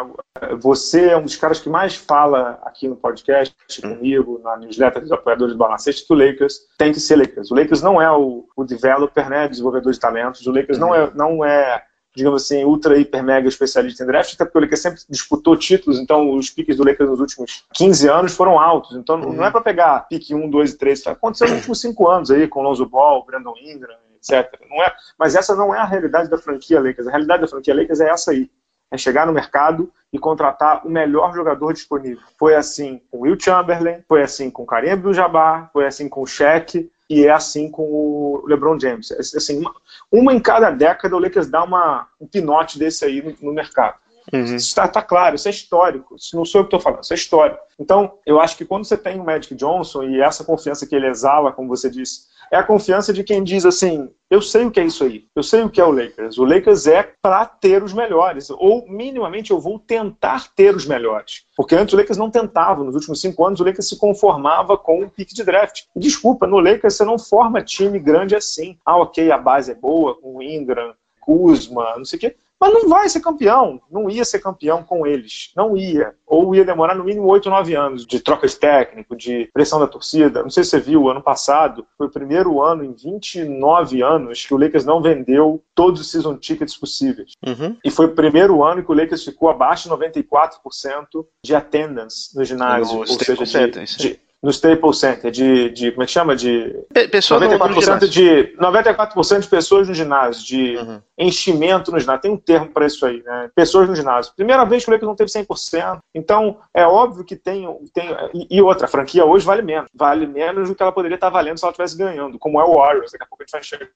[0.59, 3.95] você é um dos caras que mais fala aqui no podcast hum.
[3.95, 7.51] comigo, na newsletter dos apoiadores do Balancete, que o Lakers tem que ser Lakers.
[7.51, 10.47] O Lakers não é o, o developer, né, desenvolvedor de talentos.
[10.47, 11.83] O Lakers não é não é
[12.19, 16.01] digamos assim, ultra, hiper, mega especialista em draft, até porque o Lakers sempre disputou títulos,
[16.01, 18.97] então os piques do Lakers nos últimos 15 anos foram altos.
[18.97, 19.33] Então uhum.
[19.33, 22.31] não é para pegar pique 1, 2 e 3, tá aconteceu nos últimos 5 anos
[22.31, 24.61] aí, com Lonzo Ball, Brandon Ingram, etc.
[24.69, 27.07] Não é, mas essa não é a realidade da franquia Lakers.
[27.07, 28.51] A realidade da franquia Lakers é essa aí.
[28.91, 32.23] É chegar no mercado e contratar o melhor jogador disponível.
[32.39, 36.91] Foi assim com Will Chamberlain, foi assim com Kareem Abdul-Jabbar, foi assim com o Shaq,
[37.09, 39.11] e é assim com o LeBron James.
[39.11, 39.75] É, assim, uma,
[40.13, 43.97] uma em cada década o Lakers dá uma, um pinote desse aí no, no mercado.
[44.33, 44.45] Uhum.
[44.45, 46.17] Isso está tá claro, isso é histórico.
[46.17, 47.61] Isso não sou eu que estou falando, isso é histórico.
[47.79, 51.09] Então, eu acho que quando você tem o Magic Johnson e essa confiança que ele
[51.09, 54.81] exala, como você disse, é a confiança de quem diz assim: eu sei o que
[54.81, 56.39] é isso aí, eu sei o que é o Lakers.
[56.39, 61.45] O Lakers é para ter os melhores, ou minimamente eu vou tentar ter os melhores.
[61.57, 65.03] Porque antes o Lakers não tentava, nos últimos cinco anos o Lakers se conformava com
[65.03, 65.85] o pique de draft.
[65.97, 68.77] Desculpa, no Lakers você não forma time grande assim.
[68.85, 72.37] Ah, ok, a base é boa, com o Ingram, Kuzma, não sei o quê.
[72.61, 76.15] Mas não vai ser campeão, não ia ser campeão com eles, não ia.
[76.27, 79.87] Ou ia demorar no mínimo 8, 9 anos de troca de técnico, de pressão da
[79.87, 80.43] torcida.
[80.43, 84.53] Não sei se você viu, ano passado foi o primeiro ano em 29 anos que
[84.53, 87.33] o Lakers não vendeu todos os season tickets possíveis.
[87.47, 87.77] Uhum.
[87.85, 92.45] E foi o primeiro ano que o Lakers ficou abaixo de 94% de attendance no
[92.45, 92.99] ginásio.
[92.99, 96.37] Ou seja, de, de, no Staples Center, de, de como é que chama?
[96.37, 96.75] De
[97.11, 101.01] pessoas 94% de 94% de pessoas no ginásio, de uhum.
[101.19, 102.23] enchimento no ginásio.
[102.23, 103.51] Tem um termo para isso aí, né?
[103.55, 104.33] Pessoas no ginásio.
[104.37, 105.99] Primeira vez que o Lakers não teve 100%.
[106.15, 108.17] Então, é óbvio que tem, tem
[108.49, 109.89] e, outra, a franquia hoje vale menos.
[109.93, 112.75] Vale menos do que ela poderia estar valendo se ela estivesse ganhando, como é o
[112.75, 113.11] Warriors.
[113.11, 113.87] Daqui a pouco a gente vai chegar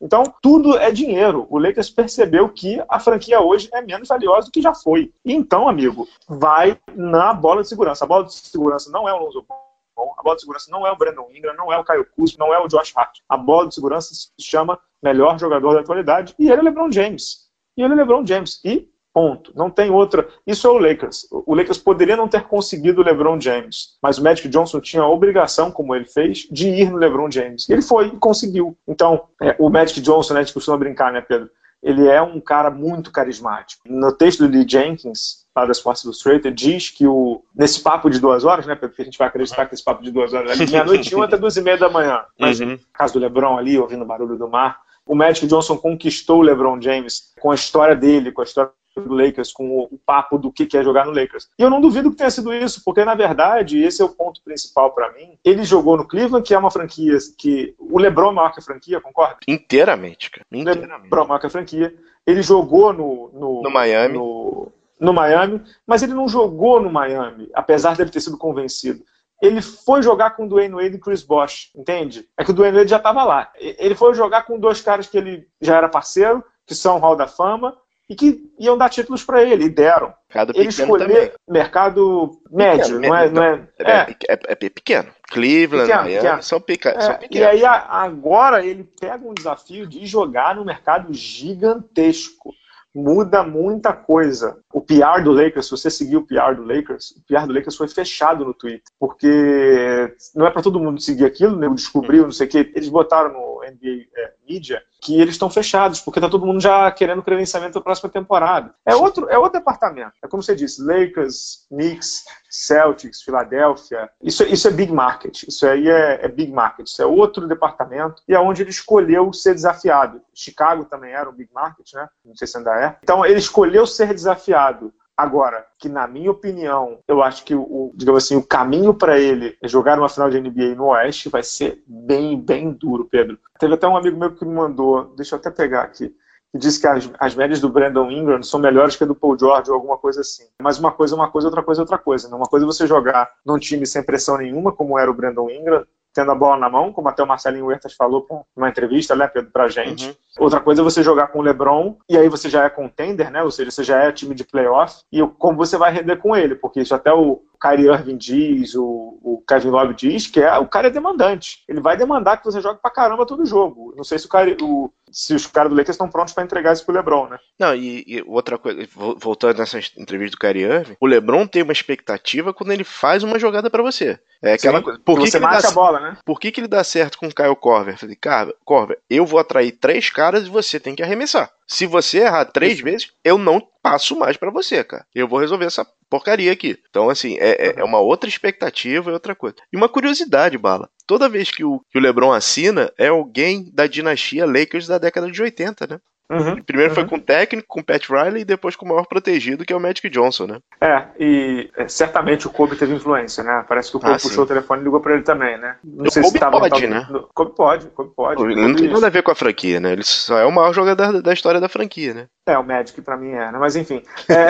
[0.00, 1.46] então, tudo é dinheiro.
[1.50, 5.12] O Lakers percebeu que a franquia hoje é menos valiosa do que já foi.
[5.24, 8.04] Então, amigo, vai na bola de segurança.
[8.04, 10.92] A bola de segurança não é o Lonzo Ball, a bola de segurança não é
[10.92, 13.18] o Brandon Ingram, não é o Caio Kuzma, não é o Josh Hart.
[13.28, 17.46] A bola de segurança se chama melhor jogador da atualidade e ele é LeBron James.
[17.76, 18.60] E ele é LeBron James.
[18.64, 19.50] E Ponto.
[19.56, 20.28] Não tem outra.
[20.46, 21.26] Isso é o Lakers.
[21.30, 25.08] O Lakers poderia não ter conseguido o LeBron James, mas o Magic Johnson tinha a
[25.08, 27.66] obrigação, como ele fez, de ir no LeBron James.
[27.66, 28.76] E ele foi e conseguiu.
[28.86, 31.48] Então, é, o Magic Johnson, né, a gente costuma brincar, né, Pedro?
[31.82, 33.84] Ele é um cara muito carismático.
[33.88, 38.20] No texto do Lee Jenkins, lá da Sports Illustrated, diz que o, nesse papo de
[38.20, 41.10] duas horas, né, porque a gente vai acreditar que esse papo de duas horas, meia-noite
[41.10, 42.22] e um até duas e meia da manhã.
[42.38, 42.72] Mas uhum.
[42.72, 46.42] no caso do LeBron ali, ouvindo o barulho do mar, o Magic Johnson conquistou o
[46.42, 50.52] LeBron James com a história dele, com a história do Lakers, com o, papo do
[50.52, 51.48] que é jogar no Lakers.
[51.58, 54.42] E eu não duvido que tenha sido isso, porque na verdade, esse é o ponto
[54.42, 55.38] principal para mim.
[55.44, 57.74] Ele jogou no Cleveland, que é uma franquia que.
[57.78, 59.36] O LeBron é maior que a franquia, concorda?
[59.46, 60.46] Inteiramente, cara.
[60.50, 61.02] Inteiramente.
[61.02, 61.94] LeBron é maior que a franquia.
[62.26, 63.30] Ele jogou no.
[63.32, 64.14] No, no Miami.
[64.14, 69.04] No, no Miami, mas ele não jogou no Miami, apesar dele ter sido convencido
[69.40, 72.26] ele foi jogar com o Dwayne Wade e Chris Bosh, entende?
[72.36, 73.52] É que o Dwayne Wade já estava lá.
[73.58, 77.26] Ele foi jogar com dois caras que ele já era parceiro, que são Hall da
[77.26, 77.76] Fama,
[78.08, 80.14] e que iam dar títulos para ele, e deram.
[80.28, 81.32] Mercado ele escolheu também.
[81.48, 85.08] mercado médio, pequeno, não é, não é, é, é, é, é pequeno.
[85.28, 86.42] Cleveland, pequeno, Miami.
[86.42, 87.60] São, peca, é, são pequenos.
[87.60, 92.54] E aí agora ele pega um desafio de jogar no mercado gigantesco
[92.96, 94.58] muda muita coisa.
[94.72, 97.76] O PR do Lakers, se você seguir o PR do Lakers, o PR do Lakers
[97.76, 101.68] foi fechado no Twitter, porque não é para todo mundo seguir aquilo, né?
[101.68, 106.00] descobriu, não sei o que, eles botaram no NBA é, Media que eles estão fechados,
[106.00, 108.74] porque tá todo mundo já querendo credenciamento da próxima temporada.
[108.84, 110.14] É outro, é outro departamento.
[110.20, 114.10] É como você disse, Lakers, Knicks, Celtics, Filadélfia.
[114.20, 115.44] Isso, isso é big market.
[115.44, 116.88] Isso aí é, é, big market.
[116.88, 120.20] Isso é outro departamento e é onde ele escolheu ser desafiado.
[120.34, 122.08] Chicago também era um big market, né?
[122.24, 122.96] Não sei se ainda é.
[123.02, 124.92] Então ele escolheu ser desafiado.
[125.16, 129.56] Agora, que na minha opinião, eu acho que o, digamos assim, o caminho para ele
[129.64, 133.38] jogar uma final de NBA no Oeste vai ser bem, bem duro, Pedro.
[133.58, 136.14] Teve até um amigo meu que me mandou, deixa eu até pegar aqui.
[136.52, 139.38] que disse que as, as médias do Brandon Ingram são melhores que a do Paul
[139.38, 140.44] George ou alguma coisa assim.
[140.60, 142.28] Mas uma coisa é uma coisa, outra coisa é outra coisa.
[142.28, 142.36] Né?
[142.36, 145.86] Uma coisa é você jogar num time sem pressão nenhuma, como era o Brandon Ingram,
[146.16, 148.26] tendo a bola na mão, como até o Marcelinho Huertas falou
[148.56, 150.06] numa entrevista, né, Pedro, pra gente.
[150.06, 150.14] Uhum.
[150.38, 153.42] Outra coisa é você jogar com o LeBron, e aí você já é contender, né,
[153.42, 156.54] ou seja, você já é time de playoff, e como você vai render com ele,
[156.54, 160.66] porque isso até o Kyrie Irving diz, o, o Kevin Love diz, que é, o
[160.66, 161.62] cara é demandante.
[161.68, 163.94] Ele vai demandar que você jogue pra caramba todo jogo.
[163.96, 166.72] Não sei se o, cara, o, se os caras do Lakers estão prontos para entregar
[166.72, 167.38] isso pro LeBron, né?
[167.58, 171.72] Não, e, e, outra coisa, voltando nessa entrevista do Kyrie Irving, o LeBron tem uma
[171.72, 174.18] expectativa quando ele faz uma jogada para você.
[174.42, 175.00] É aquela Sim, coisa.
[175.04, 176.16] Por que você que mate dá, a bola, né?
[176.24, 177.94] Por que, que ele dá certo com o Kyle Corver?
[177.94, 181.50] Eu falei, cara, Corver, eu vou atrair três caras e você tem que arremessar.
[181.66, 182.84] Se você errar três isso.
[182.84, 185.06] vezes, eu não passo mais para você, cara.
[185.14, 186.76] Eu vou resolver essa porcaria aqui.
[186.90, 189.54] Então, assim, é, é, é uma outra expectativa e outra coisa.
[189.72, 190.90] E uma curiosidade, Bala.
[191.06, 195.30] Toda vez que o, que o LeBron assina, é alguém da dinastia Lakers da década
[195.30, 196.00] de 80, né?
[196.30, 196.94] Uhum, Primeiro uhum.
[196.94, 199.72] foi com o técnico, com o Pat Riley, e depois com o maior protegido, que
[199.72, 200.58] é o Magic Johnson, né?
[200.80, 203.64] É, e é, certamente o Kobe teve influência, né?
[203.68, 204.40] Parece que o Kobe ah, puxou sim.
[204.40, 205.76] o telefone e ligou pra ele também, né?
[205.84, 207.06] Não o sei Kobe se tava pode, né?
[207.08, 207.28] No...
[207.32, 208.42] Kobe pode, Kobe pode.
[208.42, 209.92] Ele não tem nada a ver com a franquia, né?
[209.92, 212.26] Ele só é o maior jogador da, da história da franquia, né?
[212.48, 213.58] É, o Magic pra mim é, né?
[213.58, 214.02] Mas enfim.
[214.28, 214.46] É...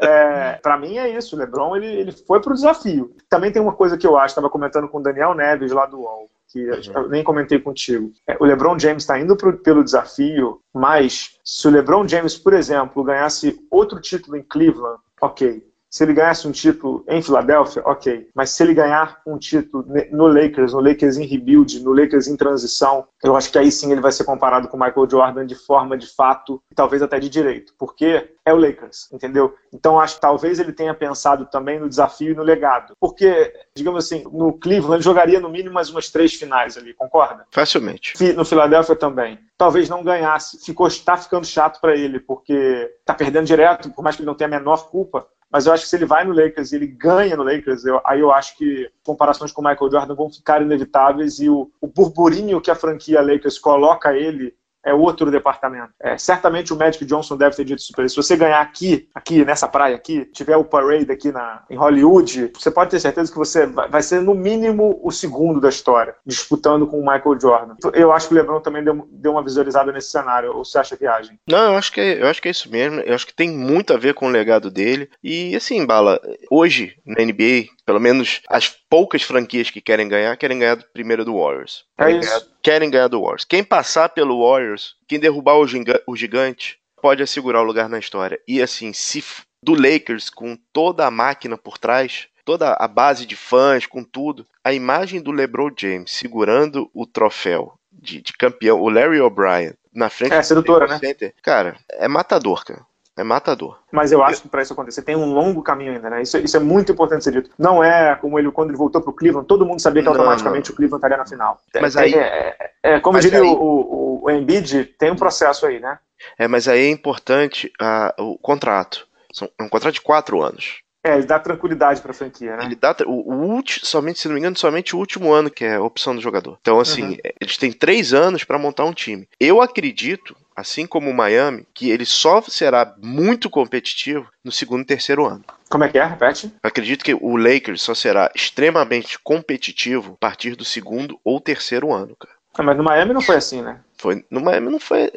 [0.06, 1.34] é, para mim é isso.
[1.34, 3.14] O LeBron ele, ele foi pro desafio.
[3.28, 6.00] Também tem uma coisa que eu acho, estava comentando com o Daniel Neves lá do
[6.00, 7.02] UOL que uhum.
[7.02, 8.12] eu nem comentei contigo.
[8.28, 12.52] É, o LeBron James está indo pro, pelo desafio, mas se o LeBron James, por
[12.52, 15.66] exemplo, ganhasse outro título em Cleveland, ok.
[15.94, 18.28] Se ele ganhasse um título em Filadélfia, ok.
[18.34, 22.36] Mas se ele ganhar um título no Lakers, no Lakers em rebuild, no Lakers em
[22.36, 25.54] transição, eu acho que aí sim ele vai ser comparado com o Michael Jordan de
[25.54, 29.54] forma de fato, e talvez até de direito, porque é o Lakers, entendeu?
[29.72, 32.94] Então acho que talvez ele tenha pensado também no desafio e no legado.
[32.98, 37.46] Porque, digamos assim, no Cleveland ele jogaria no mínimo mais umas três finais ali, concorda?
[37.52, 38.14] Facilmente.
[38.34, 39.38] No Filadélfia também.
[39.56, 40.58] Talvez não ganhasse.
[40.64, 44.34] Ficou, está ficando chato para ele, porque está perdendo direto, por mais que ele não
[44.34, 46.88] tenha a menor culpa mas eu acho que se ele vai no Lakers e ele
[46.88, 50.60] ganha no Lakers, eu, aí eu acho que comparações com o Michael Jordan vão ficar
[50.60, 54.52] inevitáveis e o, o burburinho que a franquia Lakers coloca ele
[54.84, 55.92] é outro departamento.
[56.00, 58.10] É, certamente o Magic Johnson deve ter dito isso para ele.
[58.10, 62.52] Se você ganhar aqui, aqui nessa praia aqui, tiver o parade aqui na, em Hollywood,
[62.54, 66.86] você pode ter certeza que você vai, ser no mínimo o segundo da história, disputando
[66.86, 67.74] com o Michael Jordan.
[67.92, 70.54] Eu acho que o LeBron também deu, deu uma visualizada nesse cenário.
[70.54, 71.38] Ou você acha viagem?
[71.48, 73.00] Não, eu acho que é, eu acho que é isso mesmo.
[73.00, 75.08] Eu acho que tem muito a ver com o legado dele.
[75.22, 76.20] E assim, bala,
[76.50, 81.38] hoje na NBA pelo menos as poucas franquias que querem ganhar, querem ganhar primeiro do
[81.38, 81.84] Warriors.
[81.98, 83.44] É querem, é ganhar, querem ganhar do Warriors.
[83.44, 87.98] Quem passar pelo Warriors, quem derrubar o, giga, o gigante, pode assegurar o lugar na
[87.98, 88.40] história.
[88.48, 89.22] E assim, se
[89.62, 94.46] do Lakers com toda a máquina por trás, toda a base de fãs, com tudo,
[94.62, 100.10] a imagem do LeBron James segurando o troféu de, de campeão, o Larry O'Brien, na
[100.10, 100.98] frente é, sedutora, né?
[100.98, 102.84] Center, cara, é matador, cara.
[103.16, 103.78] É matador.
[103.92, 106.22] Mas eu acho que para isso acontecer tem um longo caminho ainda, né?
[106.22, 107.50] Isso, isso é muito importante ser dito.
[107.56, 110.70] Não é como ele quando ele voltou pro Cleveland, todo mundo sabia que não, automaticamente
[110.70, 110.74] não.
[110.74, 111.60] o Cleveland estaria na final.
[111.80, 113.46] Mas aí, é, é, é como diria aí...
[113.46, 115.98] o, o, o Embiid, tem um processo aí, né?
[116.38, 119.06] É, mas aí é importante uh, o contrato.
[119.32, 120.82] São, é um contrato de quatro anos.
[121.04, 122.64] É, ele dá tranquilidade pra franquia, né?
[122.64, 125.62] Ele dá o, o último, somente, se não me engano, somente o último ano que
[125.62, 126.56] é a opção do jogador.
[126.62, 127.16] Então, assim, uhum.
[127.38, 129.28] eles têm três anos para montar um time.
[129.38, 134.86] Eu acredito, assim como o Miami, que ele só será muito competitivo no segundo e
[134.86, 135.44] terceiro ano.
[135.70, 136.04] Como é que é?
[136.04, 136.54] Repete.
[136.62, 142.16] Acredito que o Lakers só será extremamente competitivo a partir do segundo ou terceiro ano,
[142.16, 142.34] cara.
[142.56, 143.80] Ah, mas no Miami não foi assim, né?
[143.98, 145.10] Foi, no Miami não foi.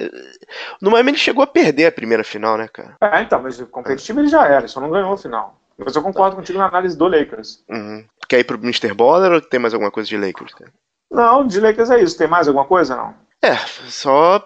[0.82, 2.95] No Miami ele chegou a perder a primeira final, né, cara?
[3.00, 5.60] É, então, mas competitivo ele já era, só não ganhou a final.
[5.78, 7.63] Mas eu concordo contigo na análise do Lakers.
[7.69, 8.04] Uhum.
[8.28, 8.93] Quer ir pro Mr.
[8.95, 10.54] Baller ou tem mais alguma coisa de Lakers?
[10.56, 10.71] Cara?
[11.12, 12.17] Não, de Lakers é isso.
[12.17, 13.13] Tem mais alguma coisa, não?
[13.43, 13.56] É,
[13.88, 14.43] só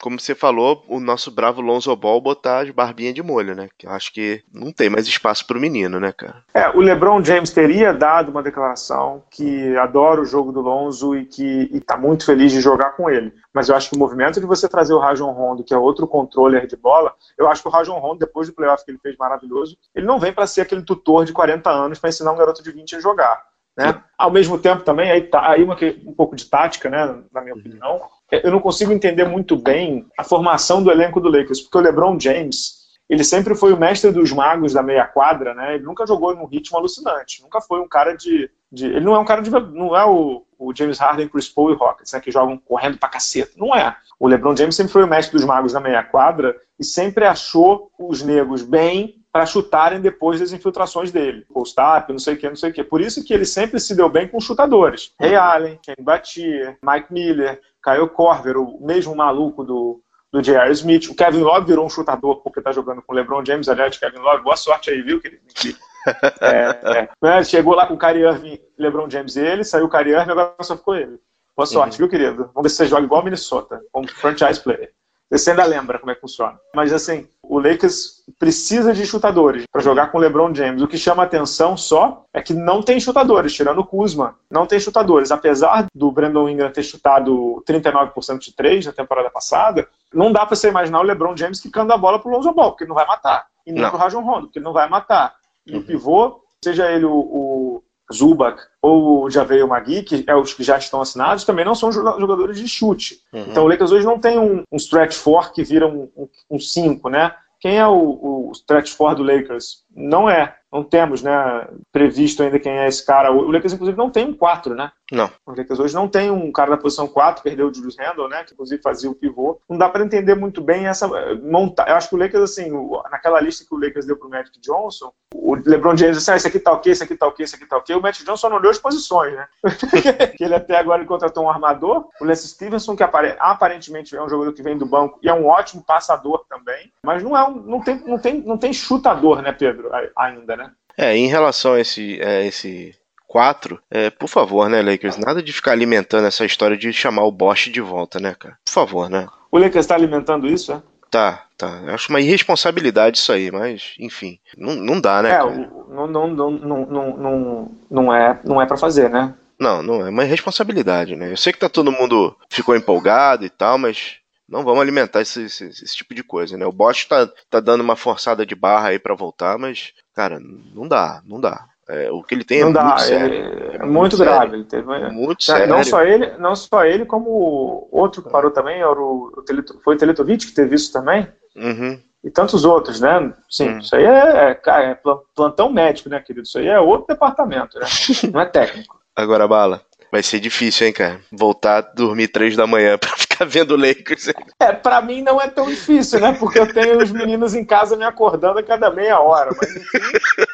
[0.00, 3.68] como você falou, o nosso bravo Lonzo Ball botar as barbinhas de molho, né?
[3.76, 6.44] Que eu acho que não tem mais espaço pro menino, né, cara?
[6.54, 11.24] É, o LeBron James teria dado uma declaração que adora o jogo do Lonzo e
[11.24, 13.32] que está muito feliz de jogar com ele.
[13.52, 16.06] Mas eu acho que o movimento de você trazer o Rajon Rondo, que é outro
[16.06, 19.16] controller de bola, eu acho que o Rajon Rondo, depois do playoff que ele fez
[19.16, 22.62] maravilhoso, ele não vem para ser aquele tutor de 40 anos para ensinar um garoto
[22.62, 23.42] de 20 a jogar.
[23.76, 24.02] Né?
[24.16, 27.54] Ao mesmo tempo também, aí, tá, aí uma, um pouco de tática, né, na minha
[27.54, 31.80] opinião, eu não consigo entender muito bem a formação do elenco do Lakers, porque o
[31.80, 35.76] LeBron James, ele sempre foi o mestre dos magos da meia quadra, né?
[35.76, 39.18] Ele nunca jogou num ritmo alucinante, nunca foi um cara de, de ele não é
[39.18, 42.30] um cara de, não é o, o James Harden, Chris Paul e Rockets, né, que
[42.30, 43.52] jogam correndo pra caceta.
[43.56, 43.96] Não é.
[44.20, 47.90] O LeBron James sempre foi o mestre dos magos da meia quadra e sempre achou
[47.98, 51.44] os negros bem para chutarem depois das infiltrações dele.
[51.52, 52.82] Post-up, não sei o que, não sei o que.
[52.82, 55.12] Por isso que ele sempre se deu bem com chutadores.
[55.20, 60.72] Ray Allen, Kenny Batia, Mike Miller, Caio Corver, o mesmo maluco do, do J.R.
[60.72, 61.08] Smith.
[61.08, 63.68] O Kevin Love virou um chutador porque tá jogando com o LeBron James.
[63.68, 65.20] Aliás, Kevin Love, boa sorte aí, viu?
[65.20, 65.76] Que, que,
[66.40, 67.08] é, é.
[67.20, 70.32] Né, chegou lá com o Kyrie Irving, LeBron James e ele, saiu o Kyrie Irving,
[70.32, 71.18] agora só ficou ele.
[71.56, 71.98] Boa sorte, uhum.
[71.98, 72.50] viu, querido?
[72.54, 74.92] Vamos ver se você joga igual Minnesota, como franchise player.
[75.30, 76.58] Você ainda lembra como é que funciona.
[76.74, 80.80] Mas assim, o Lakers precisa de chutadores para jogar com o LeBron James.
[80.80, 84.36] O que chama atenção só é que não tem chutadores, tirando o Kuzma.
[84.50, 85.30] Não tem chutadores.
[85.30, 90.56] Apesar do Brandon Ingram ter chutado 39% de 3 na temporada passada, não dá para
[90.56, 93.06] você imaginar o LeBron James quicando a bola pro Lonzo Ball, porque ele não vai
[93.06, 93.46] matar.
[93.66, 93.90] E nem não.
[93.90, 95.34] pro Rajon Rondo, porque ele não vai matar.
[95.66, 95.80] E uhum.
[95.80, 97.82] o pivô, seja ele o, o
[98.12, 101.92] Zubac ou o Javeio Magui, que é os que já estão assinados, também não são
[101.92, 103.20] jogadores de chute.
[103.32, 103.46] Uhum.
[103.48, 106.56] Então o Lakers hoje não tem um, um stretch four que vira um 5, um,
[106.56, 107.34] um cinco, né?
[107.60, 109.84] Quem é o, o stretch four do Lakers?
[109.94, 113.32] Não é não temos né, previsto ainda quem é esse cara.
[113.32, 114.90] O Lakers, inclusive, não tem um 4, né?
[115.10, 115.30] Não.
[115.46, 118.44] O Lakers hoje não tem um cara da posição 4, perdeu o Julius Randle, né?
[118.44, 119.58] Que inclusive fazia o pivô.
[119.68, 121.88] Não dá para entender muito bem essa eh, montar.
[121.88, 122.70] Eu acho que o Lakers, assim,
[123.10, 126.46] naquela lista que o Lakers deu pro Magic Johnson, o LeBron James disse: ah, esse
[126.46, 127.96] aqui tá ok, esse aqui tá ok, esse aqui tá ok.
[127.96, 129.46] O Magic Johnson não deu as posições, né?
[130.36, 132.06] que ele até agora contratou um armador.
[132.20, 135.46] O Lance Stevenson, que aparentemente é um jogador que vem do banco e é um
[135.46, 139.52] ótimo passador também, mas não é um, não tem, não tem, não tem chutador, né,
[139.52, 140.67] Pedro, ainda, né?
[140.98, 142.92] É, em relação a esse, a esse
[143.28, 145.16] 4, é, por favor, né, Lakers?
[145.16, 148.58] Nada de ficar alimentando essa história de chamar o Bosch de volta, né, cara?
[148.64, 149.28] Por favor, né?
[149.50, 150.82] O Lakers está alimentando isso, é?
[151.08, 151.82] Tá, tá.
[151.88, 155.30] Acho uma irresponsabilidade isso aí, mas, enfim, não, não dá, né?
[155.30, 159.32] É, não, não, não, não, não, não é, não é para fazer, né?
[159.58, 161.32] Não, não é uma irresponsabilidade, né?
[161.32, 164.16] Eu sei que tá todo mundo ficou empolgado e tal, mas
[164.48, 166.64] não vamos alimentar esse, esse, esse, tipo de coisa, né?
[166.64, 170.88] O Bosch tá, tá dando uma forçada de barra aí para voltar, mas, cara, não
[170.88, 171.66] dá, não dá.
[171.88, 173.34] É, o que ele tem é não é dá, muito sério.
[173.34, 174.56] É, é muito, muito grave.
[174.56, 175.68] Ele teve, muito sério.
[175.68, 179.80] Não só ele, não só ele, como outro que parou também, era o, o Teleto,
[179.82, 181.26] foi o Teletovic que teve isso também.
[181.56, 182.00] Uhum.
[182.22, 183.32] E tantos outros, né?
[183.48, 183.78] Sim, uhum.
[183.78, 184.98] isso aí é, é, é,
[185.34, 186.46] plantão médico, né, querido?
[186.46, 187.86] Isso aí é outro departamento, né?
[188.32, 188.98] Não é técnico.
[189.16, 191.20] Agora, Bala, Vai ser difícil, hein, cara?
[191.30, 194.32] Voltar a dormir três da manhã pra ficar vendo Lakers.
[194.60, 196.32] É, pra mim não é tão difícil, né?
[196.38, 199.50] Porque eu tenho os meninos em casa me acordando a cada meia hora.
[199.56, 199.98] Mas, enfim,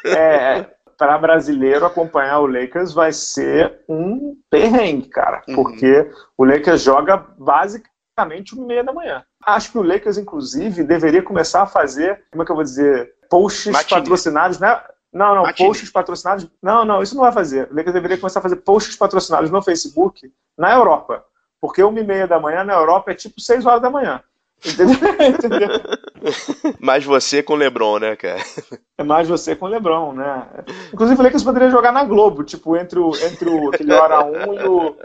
[0.05, 0.65] é,
[0.97, 5.41] para brasileiro acompanhar o Lakers vai ser um perrengue, cara.
[5.47, 5.55] Uhum.
[5.55, 9.23] Porque o Lakers joga basicamente uma meia da manhã.
[9.45, 13.13] Acho que o Lakers, inclusive, deveria começar a fazer, como é que eu vou dizer,
[13.29, 14.79] posts patrocinados, né?
[15.15, 16.45] Não, não, posts patrocinados.
[16.61, 17.69] Não, não, isso não vai fazer.
[17.71, 21.23] Lakers deveria começar a fazer posts patrocinados no Facebook na Europa.
[21.61, 24.21] Porque uma e meia da manhã na Europa é tipo seis horas da manhã.
[24.65, 25.69] Entendeu?
[26.81, 28.41] mais você com o Lebron, né, cara?
[28.97, 30.47] É mais você com o Lebron, né?
[30.93, 34.53] Inclusive, o Lakers poderia jogar na Globo, tipo, entre o, entre o aquele Hora 1
[34.53, 34.97] e o,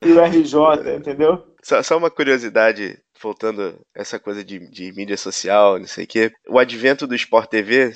[0.00, 1.44] e o RJ, entendeu?
[1.62, 6.32] Só, só uma curiosidade voltando essa coisa de, de mídia social, não sei o quê.
[6.48, 7.92] O advento do Sport TV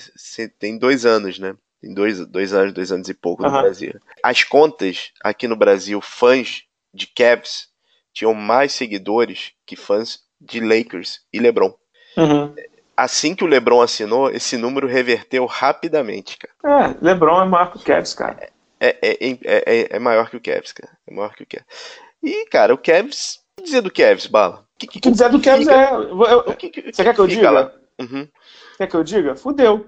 [0.58, 1.54] tem dois anos, né?
[1.80, 3.62] Tem dois, dois anos, dois anos e pouco no uhum.
[3.62, 4.00] Brasil.
[4.22, 7.68] As contas aqui no Brasil, fãs de Cavs,
[8.12, 11.74] tinham mais seguidores que fãs de Lakers e LeBron.
[12.16, 12.54] Uhum.
[12.96, 16.84] Assim que o LeBron assinou, esse número reverteu rapidamente, cara.
[16.86, 18.48] É, LeBron é maior que o Cavs, cara.
[18.78, 20.96] É, é, é, é, é maior que o Cavs, cara.
[21.06, 21.66] É maior que o Cavs.
[22.22, 23.43] E, cara, o Cavs.
[23.58, 24.64] O que dizer do Cavs, Bala?
[24.78, 25.92] que, que, que dizer do Cavs é.
[25.92, 27.72] Eu, que, que, você quer que eu diga?
[28.00, 28.28] Uhum.
[28.76, 29.36] Quer que eu diga?
[29.36, 29.86] Fudeu.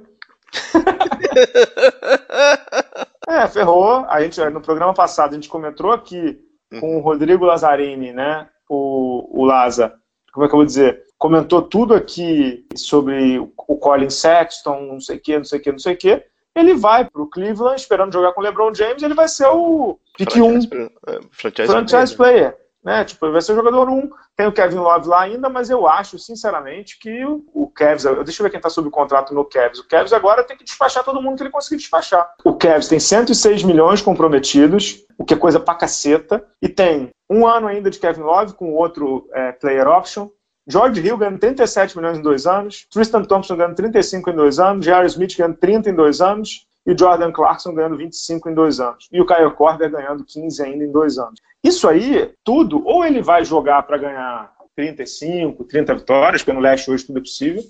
[3.28, 4.04] é, ferrou.
[4.08, 6.38] A gente, no programa passado, a gente comentou aqui
[6.80, 8.48] com o Rodrigo Lazzarini, né?
[8.68, 9.94] O, o Laza,
[10.32, 11.04] como é que eu vou dizer?
[11.18, 15.72] Comentou tudo aqui sobre o Colin Sexton, não sei o que, não sei o que,
[15.72, 16.22] não sei o que.
[16.54, 20.36] Ele vai pro Cleveland esperando jogar com o LeBron James, ele vai ser o pick
[20.36, 22.16] 1 um, é, franchise, franchise player.
[22.16, 22.65] player.
[22.86, 23.04] Né?
[23.04, 23.92] Tipo, ele vai ser o jogador 1.
[23.92, 24.10] Um.
[24.36, 28.04] Tem o Kevin Love lá ainda, mas eu acho, sinceramente, que o, Cavs.
[28.24, 29.80] Deixa eu ver quem está sob contrato no Cavs.
[29.80, 32.32] O Cavs agora tem que despachar todo mundo que ele conseguir despachar.
[32.44, 37.44] O Cavs tem 106 milhões comprometidos, o que é coisa pra caceta, e tem um
[37.44, 40.28] ano ainda de Kevin Love com outro é, player option.
[40.68, 44.84] George Hill ganhando 37 milhões em dois anos, Tristan Thompson ganhando 35 em dois anos,
[44.84, 45.06] J.R.
[45.06, 49.08] Smith ganhando 30 em dois anos, e Jordan Clarkson ganhando 25 em dois anos.
[49.10, 51.40] E o Kyle Korver ganhando 15 ainda em dois anos.
[51.66, 56.88] Isso aí, tudo, ou ele vai jogar para ganhar 35, 30 vitórias, porque no leste
[56.88, 57.64] hoje tudo é possível,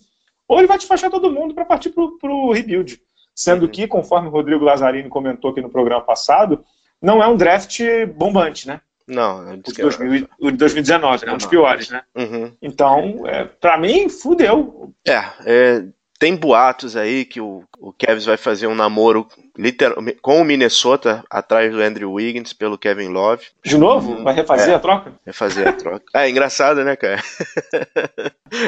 [0.46, 3.00] ou ele vai despachar todo mundo para partir para o rebuild.
[3.34, 3.70] Sendo uhum.
[3.70, 6.62] que, conforme o Rodrigo Lazzarini comentou aqui no programa passado,
[7.00, 7.80] não é um draft
[8.14, 8.82] bombante, né?
[9.06, 11.32] Não, o de, 2000, o de 2019, né?
[11.32, 12.02] Um dos piores, né?
[12.14, 12.52] Uhum.
[12.60, 14.92] Então, é, para mim, fudeu.
[15.06, 15.84] É, é,
[16.18, 19.26] tem boatos aí que o, o Cavs vai fazer um namoro
[19.56, 23.46] literal, com o Minnesota atrás do Andrew Wiggins pelo Kevin Love.
[23.64, 24.22] De novo?
[24.22, 25.12] Vai refazer é, a troca?
[25.24, 26.04] Refazer a troca.
[26.14, 27.22] é engraçado, né, cara?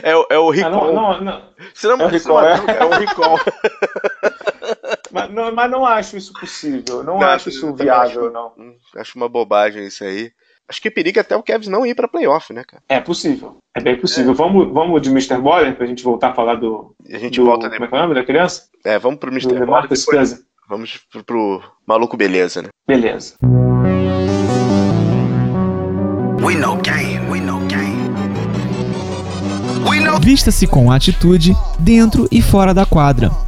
[0.02, 0.66] é, é o Ricon.
[0.66, 1.42] Ah, não, não, não.
[1.74, 2.54] Você não, é o Ricon, é.
[2.78, 3.38] é o Ricon.
[5.12, 7.02] mas, não, mas não acho isso possível.
[7.02, 8.52] Não, não acho isso viável, acho, não.
[8.96, 10.32] Acho uma bobagem isso aí.
[10.68, 12.82] Acho que periga até o Cavs não ir para playoff, né, cara?
[12.90, 13.56] É possível.
[13.74, 14.32] É bem possível.
[14.32, 14.34] É.
[14.34, 15.38] Vamos, vamos de Mr.
[15.38, 16.94] Boller pra gente voltar a falar do.
[17.10, 18.68] A gente do, volta Como é que é o nome da criança?
[18.84, 19.64] É, vamos pro Mr.
[19.64, 19.88] Boller.
[19.88, 22.68] Depois, vamos pro, pro maluco beleza, né?
[22.86, 23.34] Beleza.
[26.40, 27.98] We know game, we know game.
[30.20, 33.47] Vista-se com atitude dentro e fora da quadra.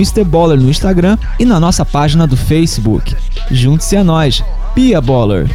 [0.00, 0.24] Mr.
[0.24, 3.14] Baller no Instagram e na nossa página do Facebook.
[3.50, 4.42] Junte-se a nós,
[4.74, 5.46] Pia Baller.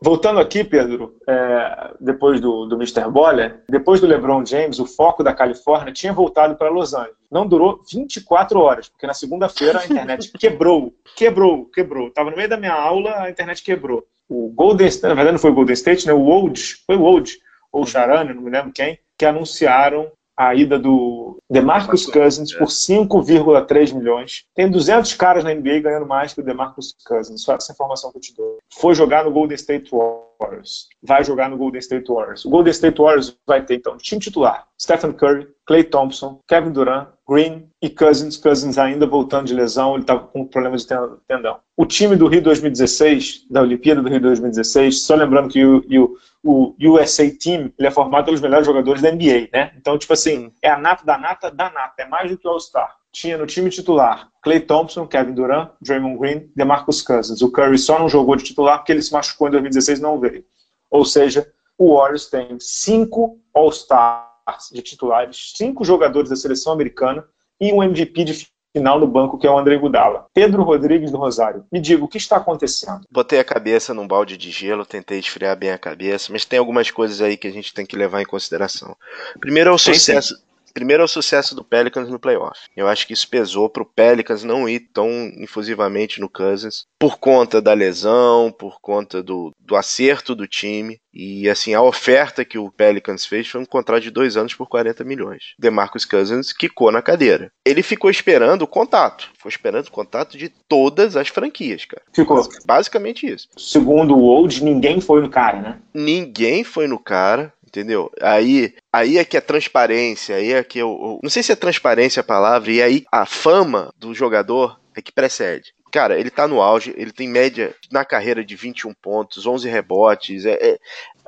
[0.00, 3.10] Voltando aqui, Pedro, é, depois do, do Mr.
[3.10, 7.16] Boller, depois do LeBron James, o foco da Califórnia tinha voltado para Los Angeles.
[7.30, 12.08] Não durou 24 horas, porque na segunda-feira a internet quebrou, quebrou, quebrou.
[12.08, 14.02] Estava no meio da minha aula, a internet quebrou.
[14.30, 16.14] O Golden State, na verdade não foi o Golden State, né?
[16.14, 17.38] o Old, foi o Old,
[17.70, 22.68] ou o Charane, não me lembro quem, que anunciaram a ida do DeMarcus Cousins por
[22.68, 24.44] 5,3 milhões.
[24.54, 27.42] Tem 200 caras na NBA ganhando mais que o DeMarcus Cousins.
[27.42, 28.58] Só essa informação que eu te dou.
[28.72, 30.88] Foi jogar no Golden State Warriors.
[31.02, 32.44] Vai jogar no Golden State Warriors.
[32.44, 34.66] O Golden State Warriors vai ter, então, time titular.
[34.80, 38.36] Stephen Curry, Clay Thompson, Kevin Durant, Green e Cousins.
[38.36, 39.94] Cousins ainda voltando de lesão.
[39.94, 40.96] Ele estava com problemas de
[41.28, 41.58] tendão.
[41.76, 46.16] O time do Rio 2016, da Olimpíada do Rio 2016, só lembrando que o, o
[46.44, 49.72] o USA Team ele é formado pelos melhores jogadores da NBA, né?
[49.78, 52.50] Então, tipo assim, é a nata da nata da nata, é mais do que o
[52.50, 52.94] All-Star.
[53.10, 57.40] Tinha no time titular Clay Thompson, Kevin Durant, Draymond Green, DeMarcus Cousins.
[57.40, 60.20] O Curry só não jogou de titular porque ele se machucou em 2016 e não
[60.20, 60.44] veio.
[60.90, 67.26] Ou seja, o Warriors tem cinco All-Stars de titulares, cinco jogadores da seleção americana
[67.60, 70.26] e um MVP de final no banco, que é o André Gudala.
[70.34, 73.02] Pedro Rodrigues do Rosário, me diga, o que está acontecendo?
[73.10, 76.90] Botei a cabeça num balde de gelo, tentei esfriar bem a cabeça, mas tem algumas
[76.90, 78.96] coisas aí que a gente tem que levar em consideração.
[79.38, 80.34] Primeiro é o sucesso.
[80.34, 80.53] Sim, sim.
[80.74, 82.58] Primeiro é o sucesso do Pelicans no playoff.
[82.76, 85.08] Eu acho que isso pesou para o Pelicans não ir tão
[85.38, 90.98] infusivamente no Cousins, por conta da lesão, por conta do, do acerto do time.
[91.12, 94.68] E assim, a oferta que o Pelicans fez foi um contrato de dois anos por
[94.68, 95.54] 40 milhões.
[95.60, 97.52] DeMarcus Cousins quicou na cadeira.
[97.64, 99.30] Ele ficou esperando o contato.
[99.34, 102.02] Ficou esperando o contato de todas as franquias, cara.
[102.12, 102.42] Ficou.
[102.66, 103.46] Basicamente isso.
[103.56, 105.78] Segundo o Old, ninguém foi no cara, né?
[105.94, 108.10] Ninguém foi no cara entendeu?
[108.20, 111.56] Aí, aí é que a transparência, aí é que eu, eu, não sei se é
[111.56, 115.74] transparência a palavra, e aí a fama do jogador é que precede.
[115.90, 120.44] Cara, ele tá no auge, ele tem média na carreira de 21 pontos, 11 rebotes,
[120.44, 120.78] é, é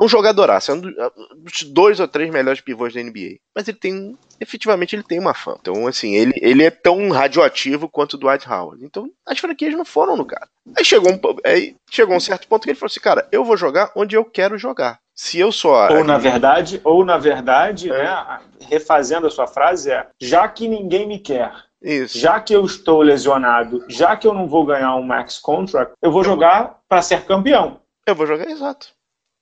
[0.01, 3.37] um jogadoraço, é um dos dois ou três melhores pivôs da NBA.
[3.55, 5.59] Mas ele tem, efetivamente, ele tem uma fama.
[5.61, 8.85] Então, assim, ele, ele é tão radioativo quanto o Dwight Howard.
[8.85, 10.49] Então, as franquias não foram no cara.
[10.77, 13.57] Aí chegou um, aí chegou um certo ponto que ele falou assim, cara, eu vou
[13.57, 14.99] jogar onde eu quero jogar.
[15.17, 15.91] Se eu sou a...
[15.91, 18.05] Ou na verdade, ou na verdade, é.
[18.05, 21.53] né, refazendo a sua frase, é já que ninguém me quer,
[21.83, 22.19] isso.
[22.19, 26.11] Já que eu estou lesionado, já que eu não vou ganhar um max contract, eu
[26.11, 27.81] vou jogar para ser campeão.
[28.07, 28.89] Eu vou jogar exato.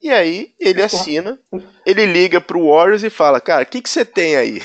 [0.03, 1.39] E aí ele assina,
[1.87, 4.61] ele liga pro Warriors e fala: Cara, o que, que você tem aí?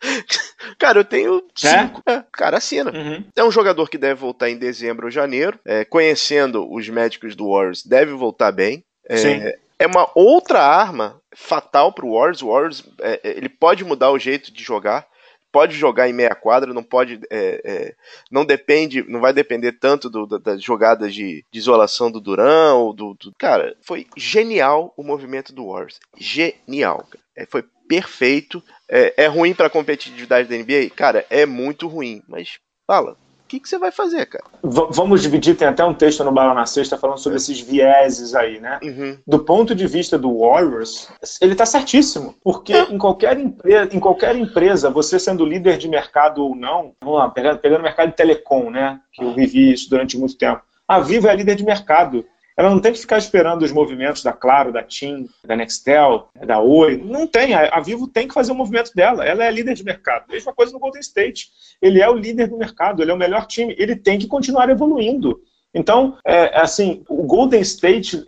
[0.78, 2.00] Cara, eu tenho cinco.
[2.06, 2.24] É?
[2.32, 2.90] Cara, assina.
[2.92, 3.24] Uhum.
[3.36, 5.58] É um jogador que deve voltar em dezembro ou janeiro.
[5.64, 8.84] É, conhecendo os médicos do Warriors, deve voltar bem.
[9.08, 12.42] É, é uma outra arma fatal pro Warriors.
[12.42, 15.06] O Warriors é, é, ele pode mudar o jeito de jogar
[15.50, 17.94] pode jogar em meia quadra, não pode, é, é,
[18.30, 22.92] não depende, não vai depender tanto do, das jogadas de, de, isolação do Durão, ou
[22.92, 29.26] do, do, cara, foi genial o movimento do Warriors, genial, é, foi perfeito, é, é
[29.26, 33.16] ruim para a competitividade da NBA, cara, é muito ruim, mas fala,
[33.48, 34.44] que, que você vai fazer, cara?
[34.62, 37.38] V vamos dividir, tem até um texto no Bala na Sexta falando sobre é.
[37.38, 38.78] esses vieses aí, né?
[38.82, 39.18] Uhum.
[39.26, 41.08] Do ponto de vista do Warriors,
[41.40, 42.82] ele tá certíssimo, porque é.
[42.92, 47.28] em, qualquer empresa, em qualquer empresa, você sendo líder de mercado ou não, vamos lá,
[47.30, 49.00] pegando, pegando o mercado de telecom, né?
[49.12, 50.62] Que eu vivi isso durante muito tempo.
[50.86, 52.24] A Vivo é líder de mercado.
[52.58, 56.58] Ela não tem que ficar esperando os movimentos da Claro, da TIM, da Nextel, da
[56.58, 56.96] Oi.
[56.96, 57.54] Não tem.
[57.54, 59.24] A Vivo tem que fazer o movimento dela.
[59.24, 60.24] Ela é líder de mercado.
[60.28, 61.50] Mesma coisa no Golden State.
[61.80, 63.76] Ele é o líder do mercado, ele é o melhor time.
[63.78, 65.40] Ele tem que continuar evoluindo.
[65.78, 68.24] Então, é, é assim, o Golden State,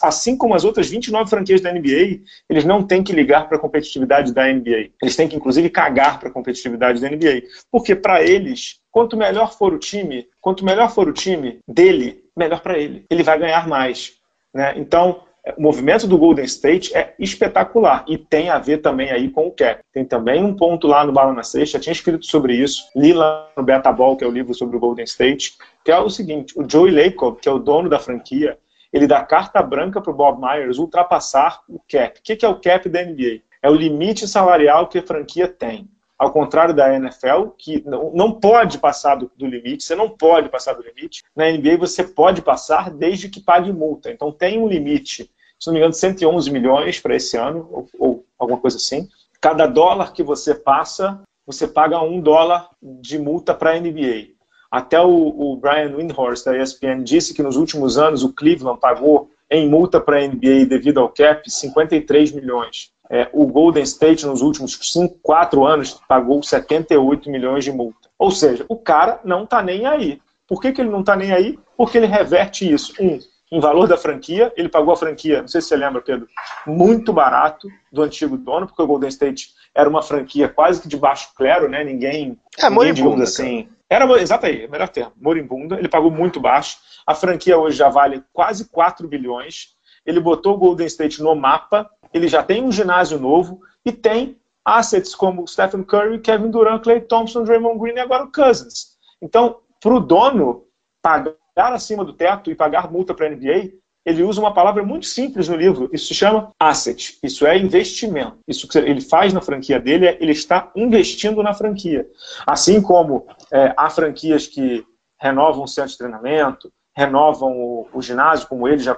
[0.00, 3.60] assim como as outras 29 franquias da NBA, eles não têm que ligar para a
[3.60, 4.90] competitividade da NBA.
[5.02, 7.42] Eles têm que, inclusive, cagar para a competitividade da NBA.
[7.72, 12.60] Porque, para eles, quanto melhor for o time, quanto melhor for o time dele, melhor
[12.60, 13.04] para ele.
[13.10, 14.12] Ele vai ganhar mais.
[14.54, 14.74] Né?
[14.76, 15.24] Então,
[15.56, 19.50] o movimento do Golden State é espetacular e tem a ver também aí com o
[19.50, 19.80] cap.
[19.92, 23.50] Tem também um ponto lá no Bala na Sexta, tinha escrito sobre isso, li lá
[23.56, 26.58] no Beta Ball, que é o livro sobre o Golden State, que é o seguinte,
[26.58, 28.58] o Joey Lacob, que é o dono da franquia,
[28.92, 32.18] ele dá carta branca para o Bob Myers ultrapassar o cap.
[32.18, 33.42] O que é o cap da NBA?
[33.62, 35.88] É o limite salarial que a franquia tem
[36.22, 40.72] ao contrário da NFL, que não pode passar do, do, limite, você não pode passar
[40.72, 41.24] do limite.
[41.34, 44.08] Na NBA você pode passar desde que pague multa.
[44.08, 45.28] Então tem um limite,
[45.58, 49.08] se não me engano, 111 milhões para esse ano, ou, ou, alguma coisa assim.
[49.40, 54.28] Cada dólar que você passa, você paga um dólar de multa para a NBA.
[54.72, 59.28] Até o, o Brian Windhorst, da ESPN, disse que nos últimos anos o Cleveland pagou
[59.50, 62.90] em multa para a NBA devido ao cap 53 milhões.
[63.10, 68.08] É, o Golden State, nos últimos 5, 4 anos, pagou 78 milhões de multa.
[68.18, 70.18] Ou seja, o cara não está nem aí.
[70.48, 71.58] Por que, que ele não está nem aí?
[71.76, 72.94] Porque ele reverte isso.
[72.98, 73.18] Um,
[73.52, 76.26] em valor da franquia, ele pagou a franquia, não sei se você lembra, Pedro,
[76.66, 80.96] muito barato do antigo dono, porque o Golden State era uma franquia quase que de
[80.96, 81.84] baixo clero, né?
[81.84, 83.68] Ninguém, é, ninguém digamos assim.
[83.92, 85.78] Era, exato aí, melhor termo, moribunda.
[85.78, 86.78] Ele pagou muito baixo.
[87.06, 89.74] A franquia hoje já vale quase 4 bilhões.
[90.06, 94.38] Ele botou o Golden State no mapa ele já tem um ginásio novo e tem
[94.64, 98.92] assets como Stephen Curry, Kevin Durant, Clay Thompson, Draymond Green e agora o Cousins.
[99.20, 100.66] Então, para o dono
[101.00, 103.72] pagar acima do teto e pagar multa para a NBA,
[104.04, 105.88] ele usa uma palavra muito simples no livro.
[105.92, 107.18] Isso se chama asset.
[107.22, 108.38] Isso é investimento.
[108.48, 112.06] Isso que ele faz na franquia dele é ele está investindo na franquia.
[112.46, 114.84] Assim como é, há franquias que
[115.20, 118.96] renovam o centro de treinamento, renovam o, o ginásio, como ele já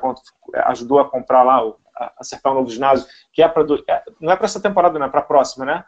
[0.67, 1.77] ajudou a comprar lá o
[2.19, 5.09] acertar um novo ginásio, que é para é, não é para essa temporada, não é
[5.09, 5.85] para a próxima, né?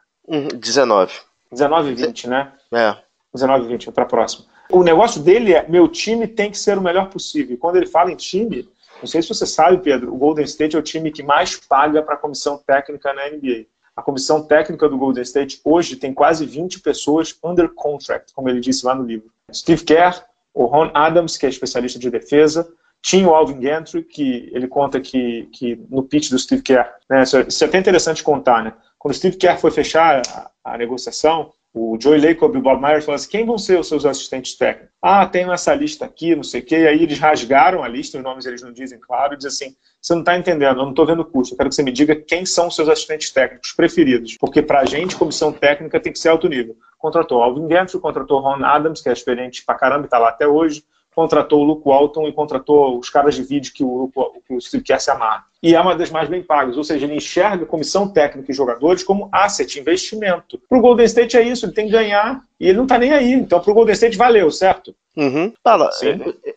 [0.54, 1.12] 19.
[1.50, 2.52] 19 e 20, né?
[2.72, 2.96] É.
[3.34, 4.46] 19 e 20, é para a próxima.
[4.70, 7.56] O negócio dele é: meu time tem que ser o melhor possível.
[7.58, 8.68] Quando ele fala em time,
[9.06, 12.02] não sei se você sabe, Pedro, o Golden State é o time que mais paga
[12.02, 13.66] para a comissão técnica na NBA.
[13.94, 18.58] A comissão técnica do Golden State hoje tem quase 20 pessoas under contract, como ele
[18.58, 19.30] disse lá no livro.
[19.54, 22.68] Steve Kerr, o Ron Adams, que é especialista de defesa,
[23.00, 27.22] tinha o Alvin Gentry, que ele conta que, que no pitch do Steve Kerr, né,
[27.22, 28.74] isso, é, é até interessante contar, né?
[28.98, 32.80] Quando o Steve Kerr foi fechar a, a negociação, o Joey Lacob e o Bob
[32.80, 34.94] Myers falaram assim, quem vão ser os seus assistentes técnicos?
[35.02, 36.78] Ah, tem essa lista aqui, não sei o quê.
[36.78, 39.76] E aí eles rasgaram a lista, os nomes eles não dizem, claro, e dizem assim,
[40.00, 42.16] você não está entendendo, eu não estou vendo o eu quero que você me diga
[42.16, 44.38] quem são os seus assistentes técnicos preferidos.
[44.40, 46.74] Porque para a gente, comissão técnica tem que ser alto nível.
[46.96, 50.48] Contratou Alvin Gentry, contratou Ron Adams, que é experiente pra caramba e está lá até
[50.48, 50.82] hoje
[51.16, 54.12] contratou o Luke Walton e contratou os caras de vídeo que o,
[54.46, 55.46] que o Steve Kerr se amarra.
[55.62, 59.02] E é uma das mais bem pagas, ou seja, ele enxerga comissão técnica e jogadores
[59.02, 60.60] como asset, investimento.
[60.68, 63.12] Para o Golden State é isso, ele tem que ganhar e ele não está nem
[63.12, 63.32] aí.
[63.32, 64.94] Então, para o Golden State valeu, certo?
[65.16, 65.54] Uhum.
[65.64, 65.88] Fala,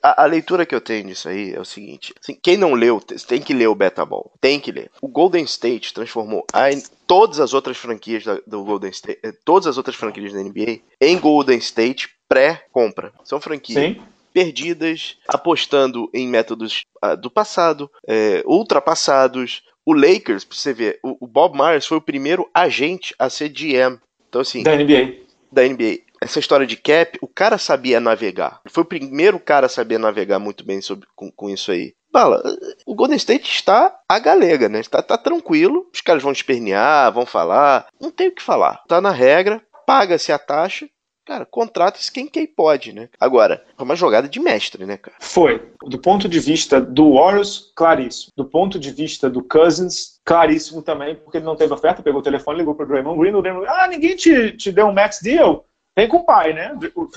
[0.03, 2.99] a, a, leitura que eu tenho disso aí é o seguinte: assim, quem não leu,
[3.25, 4.29] tem que ler o Beta Ball.
[4.41, 4.91] Tem que ler.
[5.01, 6.65] O Golden State transformou a,
[7.07, 10.81] todas as outras franquias da, do Golden State, eh, todas as outras franquias da NBA
[10.99, 13.13] em Golden State pré-compra.
[13.23, 13.81] São franquias.
[13.81, 14.01] Sim
[14.39, 19.63] perdidas, apostando em métodos ah, do passado, é, ultrapassados.
[19.85, 23.49] O Lakers, pra você ver, o, o Bob Myers foi o primeiro agente a ser
[23.49, 23.99] GM.
[24.29, 24.63] Então, assim.
[24.63, 25.15] Da NBA.
[25.51, 28.59] Da NBA essa história de cap, o cara sabia navegar.
[28.67, 31.93] Foi o primeiro cara a saber navegar muito bem sobre, com, com isso aí.
[32.11, 32.43] Bala,
[32.85, 34.81] o Golden State está a galega, né?
[34.81, 38.83] Está tá tranquilo, os caras vão espernear, vão falar, não tem o que falar.
[38.85, 40.89] Tá na regra, paga-se a taxa
[41.29, 43.07] Cara, contrata-se quem, quem pode, né?
[43.19, 45.15] Agora, foi uma jogada de mestre, né, cara?
[45.19, 45.71] Foi.
[45.83, 48.31] Do ponto de vista do Warriors, claríssimo.
[48.35, 52.23] Do ponto de vista do Cousins, claríssimo também, porque ele não teve oferta, pegou o
[52.23, 55.67] telefone, ligou pro Draymond Green, o Draymond ah, ninguém te, te deu um max deal?
[55.95, 56.75] Vem com o pai, né?
[56.95, 57.07] O, uhum.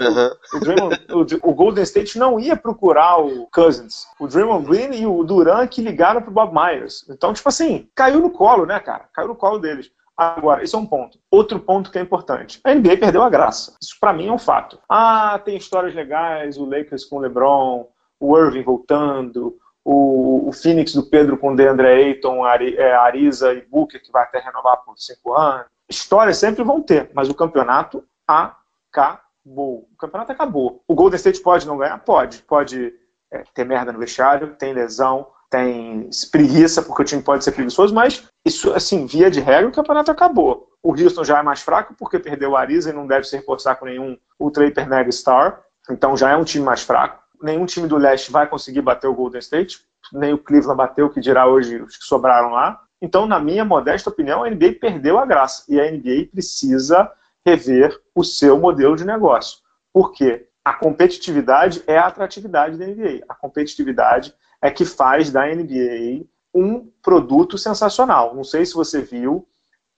[0.52, 4.06] o, Draymond, o, o, Golden State não ia procurar o Cousins.
[4.20, 7.08] O Draymond Green e o Durant que ligaram pro Bob Myers.
[7.08, 9.08] Então, tipo assim, caiu no colo, né, cara?
[9.14, 9.90] Caiu no colo deles.
[10.16, 11.18] Agora, isso é um ponto.
[11.30, 12.60] Outro ponto que é importante.
[12.64, 13.76] A NBA perdeu a graça.
[13.82, 14.78] Isso para mim é um fato.
[14.88, 17.88] Ah, tem histórias legais, o Lakers com o LeBron,
[18.20, 23.52] o Irving voltando, o, o Phoenix do Pedro com o DeAndre Ayton, Ari, é, Ariza
[23.52, 25.66] e Booker, que vai até renovar por cinco anos.
[25.88, 29.88] Histórias sempre vão ter, mas o campeonato acabou.
[29.92, 30.82] O campeonato acabou.
[30.86, 31.98] O Golden State pode não ganhar?
[31.98, 32.42] Pode.
[32.42, 32.94] Pode
[33.30, 37.94] é, ter merda no vestiário, tem lesão, tem preguiça, porque o time pode ser preguiçoso,
[37.94, 40.66] mas isso, assim, via de regra, o campeonato acabou.
[40.82, 43.76] O Houston já é mais fraco porque perdeu o Ariza e não deve se reforçar
[43.76, 47.22] com nenhum Ultra Hyper Mega Star, então já é um time mais fraco.
[47.42, 49.80] Nenhum time do leste vai conseguir bater o Golden State,
[50.10, 52.80] nem o Cleveland bateu, que dirá hoje os que sobraram lá.
[53.02, 57.12] Então, na minha modesta opinião, a NBA perdeu a graça e a NBA precisa
[57.44, 59.58] rever o seu modelo de negócio.
[59.92, 60.48] Por quê?
[60.64, 63.24] A competitividade é a atratividade da NBA.
[63.28, 64.32] A competitividade
[64.62, 68.34] é que faz da NBA um produto sensacional.
[68.34, 69.46] Não sei se você viu,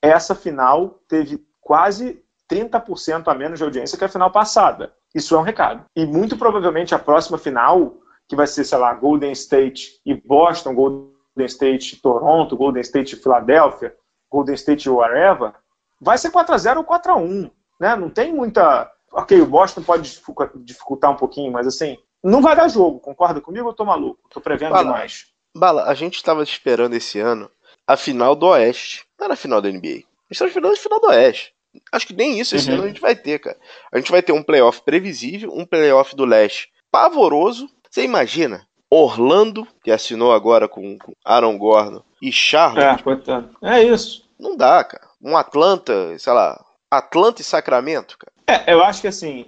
[0.01, 4.93] essa final teve quase 30% a menos de audiência que a final passada.
[5.15, 5.85] Isso é um recado.
[5.95, 7.99] E muito provavelmente a próxima final,
[8.29, 13.95] que vai ser, sei lá, Golden State e Boston, Golden State Toronto, Golden State Filadélfia,
[14.31, 15.53] Golden State whatever,
[16.01, 17.51] vai ser 4x0 ou 4x1.
[17.81, 17.97] Né?
[17.97, 18.91] Não tem muita.
[19.13, 20.21] Ok, o Boston pode
[20.57, 21.97] dificultar um pouquinho, mas assim,
[22.31, 24.21] não vai dar jogo, concorda comigo ou eu tô maluco?
[24.31, 25.27] Tô prevendo Bala, demais.
[25.55, 27.51] Bala, a gente estava esperando esse ano
[27.87, 29.05] a final do Oeste.
[29.19, 29.89] Não era a final da NBA.
[29.89, 31.55] A gente estava esperando a final do Oeste.
[31.93, 32.77] Acho que nem isso esse uhum.
[32.77, 33.57] ano a gente vai ter, cara.
[33.93, 37.69] A gente vai ter um playoff previsível, um playoff do Leste pavoroso.
[37.91, 38.67] Você imagina?
[38.89, 43.01] Orlando, que assinou agora com, Aaron Gordon, e Charlotte.
[43.01, 43.51] É, coitado.
[43.61, 44.25] É isso.
[44.39, 45.09] Não dá, cara.
[45.21, 48.33] Um Atlanta, sei lá, Atlanta e Sacramento, cara.
[48.47, 49.47] É, eu acho que assim,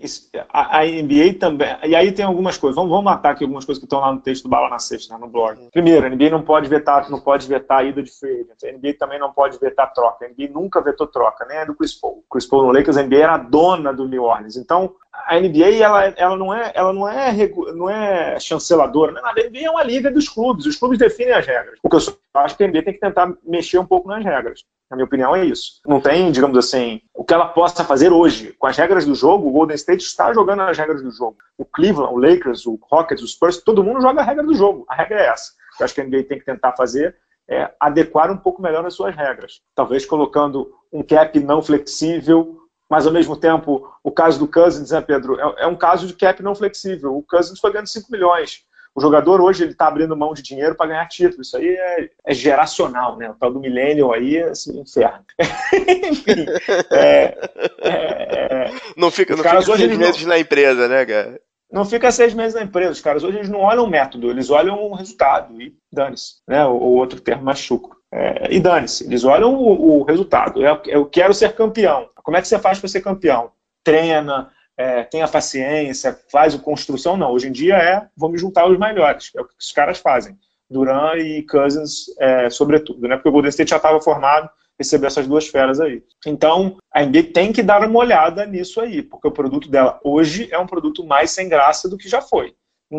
[0.49, 1.69] a, a, NBA também.
[1.85, 2.75] E aí tem algumas coisas.
[2.75, 5.13] Vamos, vamos matar aqui algumas coisas que estão lá no texto do Bala na Sexta,
[5.13, 5.69] né, no blog.
[5.71, 8.47] Primeiro, a NBA não pode vetar, não pode vetar a ida de free.
[8.65, 10.25] A NBA também não pode vetar troca.
[10.25, 12.25] A NBA nunca vetou troca, nem a do Chris Paul.
[12.27, 14.57] O Chris Paul no Lakers, a NBA era dona do New Orleans.
[14.57, 14.95] Então,
[15.27, 17.33] a NBA ela, ela não é ela não é
[17.75, 19.21] não é chanceladora, né?
[19.23, 21.79] a NBA é uma liga dos clubes, os clubes definem as regras.
[21.83, 22.01] O que eu
[22.35, 24.65] acho que a NBA tem que tentar mexer um pouco nas regras.
[24.91, 25.81] Na minha opinião é isso.
[25.87, 29.49] Não tem, digamos assim, o que ela possa fazer hoje com as regras do jogo.
[29.49, 31.37] O Golden State está jogando as regras do jogo.
[31.59, 34.85] O Cleveland, o Lakers, o Rockets, o Spurs, todo mundo joga a regra do jogo.
[34.89, 35.53] A regra é essa.
[35.79, 37.17] Eu acho que a NBA tem que tentar fazer
[37.49, 39.61] é adequar um pouco melhor as suas regras.
[39.75, 42.59] Talvez colocando um cap não flexível,
[42.91, 46.15] mas ao mesmo tempo, o caso do Cousins, né, Pedro, é, é um caso de
[46.15, 47.17] cap não flexível.
[47.17, 48.65] O Cousins foi ganhando 5 milhões.
[48.97, 51.43] O jogador hoje ele está abrindo mão de dinheiro para ganhar título.
[51.43, 53.29] Isso aí é, é, geracional, né?
[53.29, 55.23] O tal do millennial aí é assim, inferno.
[56.11, 56.47] Enfim.
[56.91, 57.39] É,
[57.83, 61.39] é, é, não fica, não fica seis meses não, na empresa, né, cara?
[61.71, 62.93] Não fica seis meses na empresa.
[62.93, 65.61] Os caras hoje eles não olham o método, eles olham o resultado.
[65.61, 66.37] E dane-se.
[66.49, 66.65] Né?
[66.65, 67.95] O, o outro termo machuca.
[68.11, 69.05] É, e dane-se.
[69.05, 70.65] Eles olham o, o resultado.
[70.65, 72.09] Eu, eu quero ser campeão.
[72.23, 73.51] Como é que você faz para ser campeão?
[73.85, 77.17] Treina, é, tenha paciência, faz o construção.
[77.17, 79.31] Não, hoje em dia é vamos juntar os melhores.
[79.35, 80.39] É o que os caras fazem.
[80.69, 83.17] Duran e Cousins, é, sobretudo, né?
[83.17, 86.03] Porque o Golden State já estava formado, recebeu essas duas feras aí.
[86.27, 90.49] Então, a NBA tem que dar uma olhada nisso aí, porque o produto dela hoje
[90.51, 92.55] é um produto mais sem graça do que já foi.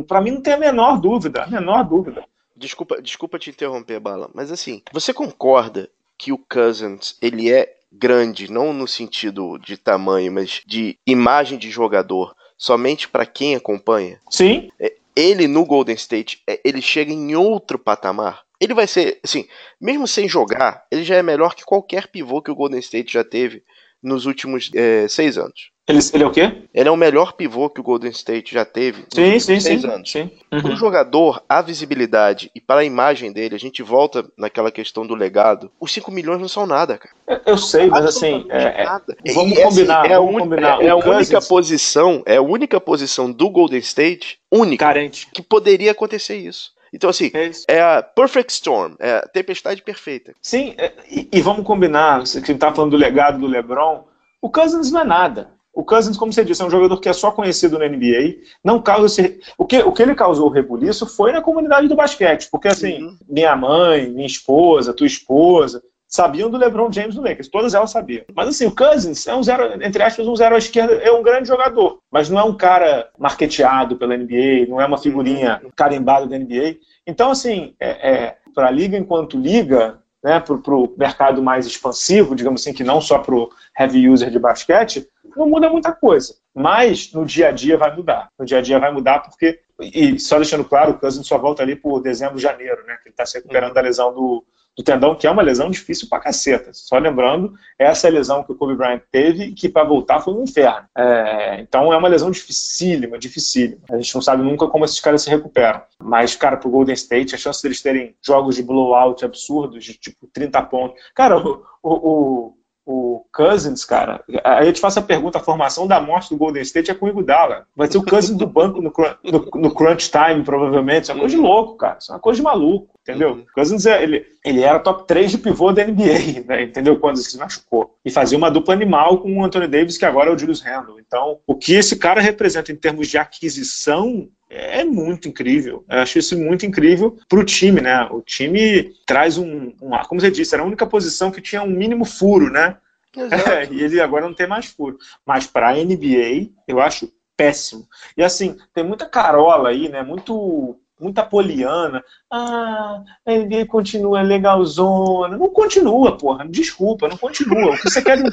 [0.07, 2.23] Para mim não tem a menor dúvida, a menor dúvida.
[2.55, 8.51] Desculpa, desculpa te interromper, Bala, mas assim, você concorda que o Cousins ele é grande,
[8.51, 14.19] não no sentido de tamanho, mas de imagem de jogador, somente para quem acompanha.
[14.29, 14.69] Sim.
[14.79, 18.43] É, ele no Golden State, é, ele chega em outro patamar.
[18.59, 19.47] Ele vai ser, assim,
[19.79, 23.23] mesmo sem jogar, ele já é melhor que qualquer pivô que o Golden State já
[23.23, 23.63] teve
[24.01, 25.71] nos últimos é, seis anos.
[25.87, 26.63] Ele, ele, é o quê?
[26.73, 29.81] Ele é o melhor pivô que o Golden State já teve sim, nos sim, seis
[29.81, 30.11] sim, anos.
[30.11, 30.29] Sim.
[30.51, 30.61] Uhum.
[30.61, 35.07] Para o jogador, a visibilidade e para a imagem dele, a gente volta naquela questão
[35.07, 35.71] do legado.
[35.79, 37.15] Os 5 milhões não são nada, cara.
[37.25, 38.45] Eu, eu sei, mas assim.
[38.49, 40.81] É, é, vamos, combinar, assim, é vamos combinar.
[40.81, 45.27] É, é a única posição, é a única posição do Golden State, única, Carente.
[45.33, 46.75] que poderia acontecer isso.
[46.93, 50.33] Então, assim, é, é, a perfect storm, é a tempestade perfeita.
[50.41, 54.05] Sim, é, e, e vamos combinar, você que está falando do legado do LeBron,
[54.41, 55.51] o Cousins não é nada.
[55.73, 58.81] O Cousins, como você disse, é um jogador que é só conhecido na NBA, não
[58.81, 59.39] causa esse...
[59.57, 63.17] o que o que ele causou rebuliço foi na comunidade do basquete, porque assim, uhum.
[63.29, 68.23] minha mãe, minha esposa, tua esposa sabiam do LeBron James do Lakers, todas elas sabiam.
[68.33, 71.21] Mas assim, o Cousins é um zero, entre aspas, um zero à esquerda, é um
[71.21, 76.25] grande jogador, mas não é um cara marketeado pela NBA, não é uma figurinha carimbada
[76.25, 76.77] da NBA.
[77.05, 82.35] Então, assim, é, é para a liga enquanto liga, né, para o mercado mais expansivo,
[82.35, 86.35] digamos assim, que não só para o heavy user de basquete, não muda muita coisa.
[86.55, 88.29] Mas no dia a dia vai mudar.
[88.39, 91.61] No dia a dia vai mudar porque, e só deixando claro, o Cousins só volta
[91.61, 92.95] ali por dezembro, janeiro, né?
[92.95, 93.75] Que ele está se recuperando uhum.
[93.75, 94.43] da lesão do,
[94.77, 96.69] do tendão, que é uma lesão difícil pra caceta.
[96.71, 100.35] Só lembrando, essa é a lesão que o Kobe Bryant teve, que para voltar foi
[100.35, 100.87] um inferno.
[100.95, 103.81] É, então é uma lesão dificílima, dificílima.
[103.89, 105.81] A gente não sabe nunca como esses caras se recuperam.
[105.99, 110.27] Mas, cara, pro Golden State, a chance deles terem jogos de blowout absurdos, de tipo
[110.31, 111.01] 30 pontos.
[111.15, 112.53] Cara, o, o,
[112.87, 116.61] o Cousins, cara, aí eu te faço a pergunta, a formação da morte do Golden
[116.61, 117.67] State é com o Iguodala.
[117.75, 121.03] Vai ser o Cousins do banco no, no, no, crunch time, provavelmente.
[121.03, 121.97] Isso é uma coisa de louco, cara.
[121.99, 123.29] Isso é uma coisa de maluco, entendeu?
[123.31, 123.45] Uhum.
[123.53, 126.99] Cousins, é, ele, ele era top 3 de pivô da NBA, né, entendeu?
[126.99, 127.97] Quando se machucou.
[128.03, 130.99] E fazia uma dupla animal com o Anthony Davis, que agora é o Julius Randle.
[130.99, 135.85] Então, o que esse cara representa em termos de aquisição é muito incrível.
[135.89, 138.07] Eu acho isso muito incrível para o time, né?
[138.11, 141.69] O time traz um, um, como você disse, era a única posição que tinha um
[141.69, 142.77] mínimo furo, né?
[143.15, 144.97] É, e ele agora não tem mais furo.
[145.25, 147.87] Mas para a NBA, eu acho péssimo.
[148.17, 150.01] E assim, tem muita carola aí, né?
[150.01, 152.03] Muito muita poliana.
[152.31, 155.37] Ah, a NBA continua legalzona.
[155.37, 156.47] Não continua, porra.
[156.47, 157.73] Desculpa, não continua.
[157.73, 158.31] O que você quer de um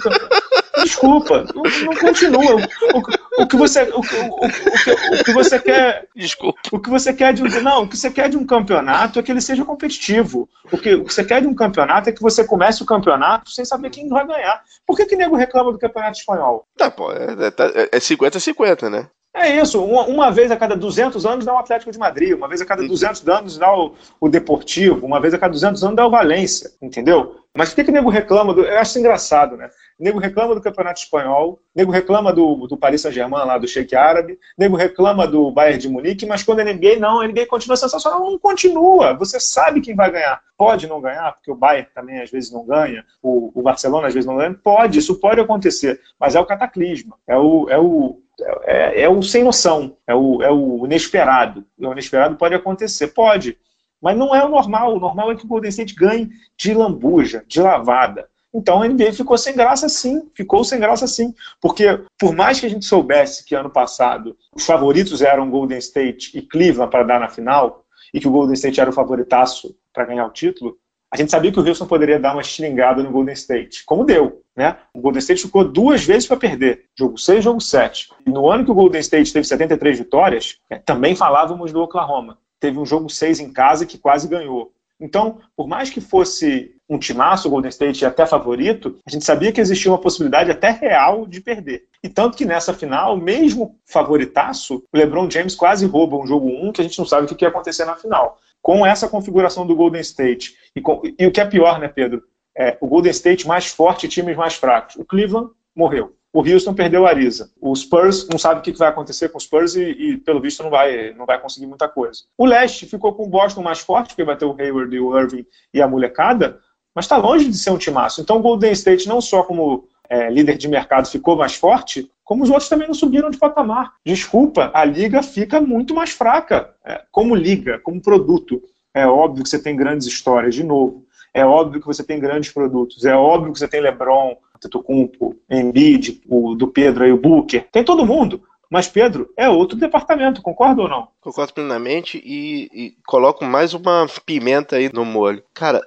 [0.83, 2.57] Desculpa, não, não continua.
[2.57, 6.09] O, o, que você, o, o, o, o, que você quer.
[6.17, 6.61] Desculpa.
[6.73, 7.62] O que você quer de um.
[7.62, 10.49] Não, o que você quer de um campeonato é que ele seja competitivo.
[10.73, 13.51] O que, o que você quer de um campeonato é que você comece o campeonato
[13.51, 14.62] sem saber quem vai ganhar.
[14.87, 16.67] Por que, que nego reclama do campeonato espanhol?
[16.77, 19.09] Tá, pô, é 50-50, é, é né?
[19.37, 22.47] É isso, uma, uma, vez a cada 200 anos dá o Atlético de Madrid, uma
[22.47, 25.97] vez a cada 200 anos dá o, o Deportivo, uma vez a cada 200 anos
[25.97, 27.43] dá o Valência, entendeu?
[27.57, 28.52] Mas por que, que o nego reclama?
[28.52, 29.70] Do, eu acho engraçado, né?
[29.98, 33.68] O nego reclama do Campeonato Espanhol, o nego reclama do, do Paris Saint-Germain, lá do
[33.68, 37.28] Sheik Árabe, o nego reclama do Bayern de Munique, mas quando a NBA não, a
[37.28, 39.14] NBA continua sensacional, não continua.
[39.14, 40.42] Você sabe quem vai ganhar.
[40.59, 44.14] Pode não ganhar, porque o Bayern também às vezes não ganha, o, o Barcelona às
[44.14, 44.55] vezes não ganha.
[44.55, 48.20] Pode, isso pode acontecer, mas é o cataclisma, é o, é o
[48.64, 51.64] é, é, o sem noção, é o, é o inesperado.
[51.78, 53.57] O inesperado pode acontecer, pode,
[54.05, 54.94] mas não é o normal.
[54.94, 56.28] O normal é que o Golden State ganhe
[56.59, 58.28] de lambuja, de lavada.
[58.52, 61.34] Então a NBA ficou sem graça sim, ficou sem graça sim.
[61.59, 66.36] Porque por mais que a gente soubesse que ano passado os favoritos eram Golden State
[66.36, 70.05] e Cleveland para dar na final, e que o Golden State era o favoritaço para
[70.05, 70.76] ganhar o título,
[71.11, 74.42] a gente sabia que o Houston poderia dar uma estilingada no Golden State, como deu.
[74.55, 74.76] Né?
[74.92, 78.11] O Golden State ficou duas vezes para perder, jogo 6 e jogo 7.
[78.26, 82.38] E no ano que o Golden State teve 73 vitórias, é, também falávamos do Oklahoma.
[82.61, 84.72] Teve um jogo 6 em casa que quase ganhou.
[85.00, 89.52] Então, por mais que fosse um timaço o Golden State até favorito, a gente sabia
[89.52, 91.84] que existia uma possibilidade até real de perder.
[92.02, 96.72] E tanto que nessa final, mesmo favoritaço, o LeBron James quase rouba um jogo 1
[96.72, 99.76] que a gente não sabe o que ia acontecer na final com essa configuração do
[99.76, 102.22] Golden State, e, com, e o que é pior, né, Pedro?
[102.57, 104.96] É, o Golden State mais forte e times mais fracos.
[104.96, 106.16] O Cleveland morreu.
[106.35, 107.49] O Houston perdeu a Ariza.
[107.61, 110.64] O Spurs não sabe o que vai acontecer com o Spurs e, e, pelo visto,
[110.64, 112.24] não vai, não vai conseguir muita coisa.
[112.37, 115.16] O Leste ficou com o Boston mais forte, porque vai ter o Hayward e o
[115.16, 116.59] Irving e a molecada,
[116.93, 118.20] mas está longe de ser um timaço.
[118.20, 122.43] Então, o Golden State, não só como é, líder de mercado, ficou mais forte, como
[122.43, 123.93] os outros também não subiram de patamar.
[124.05, 128.61] Desculpa, a liga fica muito mais fraca é, como liga, como produto.
[128.93, 131.07] É óbvio que você tem grandes histórias, de novo.
[131.32, 133.05] É óbvio que você tem grandes produtos.
[133.05, 137.66] É óbvio que você tem LeBron, Tetocumpo, Embiid, o do Pedro aí, o Booker.
[137.70, 138.42] Tem todo mundo.
[138.70, 141.09] Mas, Pedro, é outro departamento, concorda ou não?
[141.25, 145.43] Concordo plenamente e, e coloco mais uma pimenta aí no molho.
[145.55, 145.81] Cara,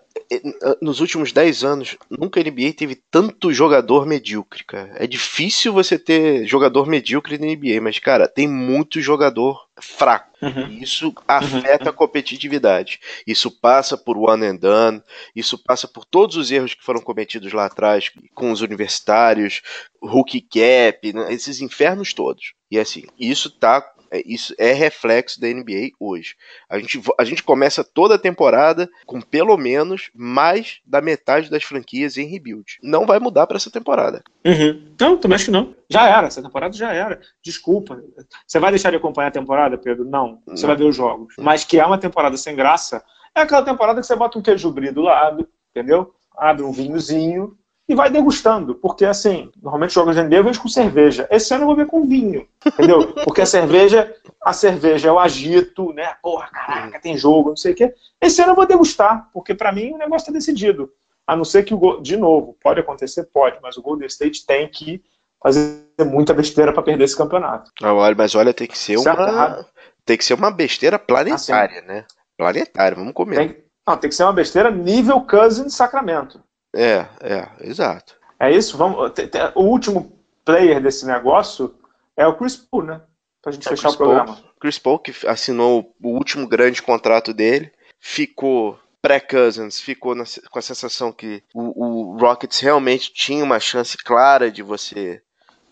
[0.82, 4.94] nos últimos 10 anos, nunca a NBA teve tanto jogador medíocre, cara.
[4.96, 10.28] É difícil você ter jogador medíocre na NBA, mas, cara, tem muito jogador fraco.
[10.42, 10.70] Uhum.
[10.82, 11.90] Isso afeta uhum.
[11.92, 13.00] a competitividade.
[13.28, 15.04] Isso passa por one and done,
[15.36, 19.62] isso passa por todos os erros que foram cometidos lá atrás com os universitários,
[20.02, 22.54] rookie cap, né, esses infernos todos.
[22.72, 23.82] E assim, isso tá
[24.26, 26.36] isso é reflexo da NBA hoje.
[26.70, 31.64] A gente, a gente começa toda a temporada com pelo menos mais da metade das
[31.64, 32.78] franquias em rebuild.
[32.82, 34.24] Não vai mudar para essa temporada.
[34.46, 34.94] Uhum.
[35.00, 35.76] Não, também acho que não.
[35.90, 37.20] Já era, essa temporada já era.
[37.44, 38.02] Desculpa.
[38.46, 40.06] Você vai deixar de acompanhar a temporada, Pedro?
[40.06, 40.42] Não.
[40.48, 40.68] Você não.
[40.68, 41.36] vai ver os jogos.
[41.38, 43.04] Mas que é uma temporada sem graça,
[43.36, 46.14] é aquela temporada que você bota um queijo brie do lado, entendeu?
[46.36, 47.58] Abre um vinhozinho,
[47.88, 51.28] e vai degustando, porque assim, normalmente jogos de NBA eu vejo com cerveja.
[51.32, 53.14] Esse ano eu vou ver com vinho, entendeu?
[53.24, 54.14] Porque a cerveja,
[54.44, 56.16] a cerveja é o agito, né?
[56.22, 57.94] Porra, caraca, tem jogo, não sei o quê.
[58.20, 60.92] Esse ano eu vou degustar, porque para mim o negócio tá decidido.
[61.26, 64.68] A não ser que o de novo, pode acontecer, pode, mas o Golden State tem
[64.68, 65.02] que
[65.42, 67.72] fazer muita besteira para perder esse campeonato.
[67.82, 69.66] olha, mas olha, tem que ser certo, uma
[70.06, 72.06] tem que ser uma besteira planetária, assim, né?
[72.38, 73.36] Planetária, vamos comer.
[73.36, 76.42] Tem, não, tem que ser uma besteira nível Cousin Sacramento.
[76.76, 78.16] É, é, exato.
[78.40, 78.78] É isso?
[78.78, 79.12] Vamos,
[79.56, 81.76] o último player desse negócio
[82.16, 83.02] é o Chris Paul, né?
[83.42, 84.36] Pra gente é fechar o, o programa.
[84.36, 90.60] Paul, Chris Paul, que assinou o último grande contrato dele, ficou pré-Cousins, ficou na, com
[90.60, 95.22] a sensação que o, o, Rockets realmente tinha uma chance clara de você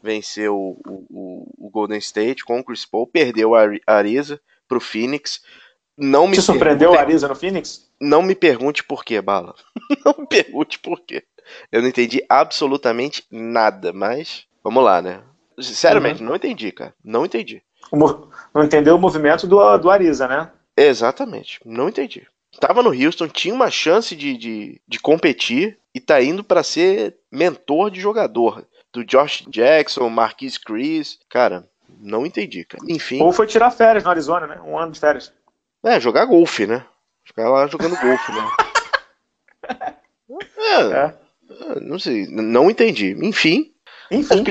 [0.01, 5.41] vencer o, o, o Golden State com o Chris Paul, perdeu a Ariza pro Phoenix.
[5.97, 7.89] Não me Te surpreendeu a Ariza no Phoenix?
[8.01, 9.55] Não me pergunte por quê, Bala.
[10.05, 11.23] Não me pergunte por quê.
[11.71, 15.21] eu não entendi absolutamente nada, mas vamos lá, né?
[15.59, 16.27] Sinceramente, Uhum.
[16.29, 16.93] não entendi, cara.
[17.03, 17.61] Não entendi.
[17.91, 20.51] O mo- Não entendeu o movimento do, do Ariza, né?
[20.75, 22.27] Exatamente, não entendi.
[22.59, 27.15] Tava no Houston, tinha uma chance de, de, de competir e tá indo pra ser
[27.31, 28.65] mentor de jogador.
[28.93, 31.19] Do Josh Jackson, Marquise Chris.
[31.29, 31.67] Cara,
[31.99, 32.83] não entendi, cara.
[32.89, 34.59] Enfim, Ou foi tirar férias no Arizona, né?
[34.65, 35.31] Um ano de férias.
[35.86, 36.86] É, jogar golfe, né?
[37.23, 38.49] Ficar lá jogando golfe, né?
[40.57, 41.13] É, É.
[41.79, 43.15] não sei, não entendi.
[43.21, 43.71] Enfim,
[44.11, 44.43] o Enfim,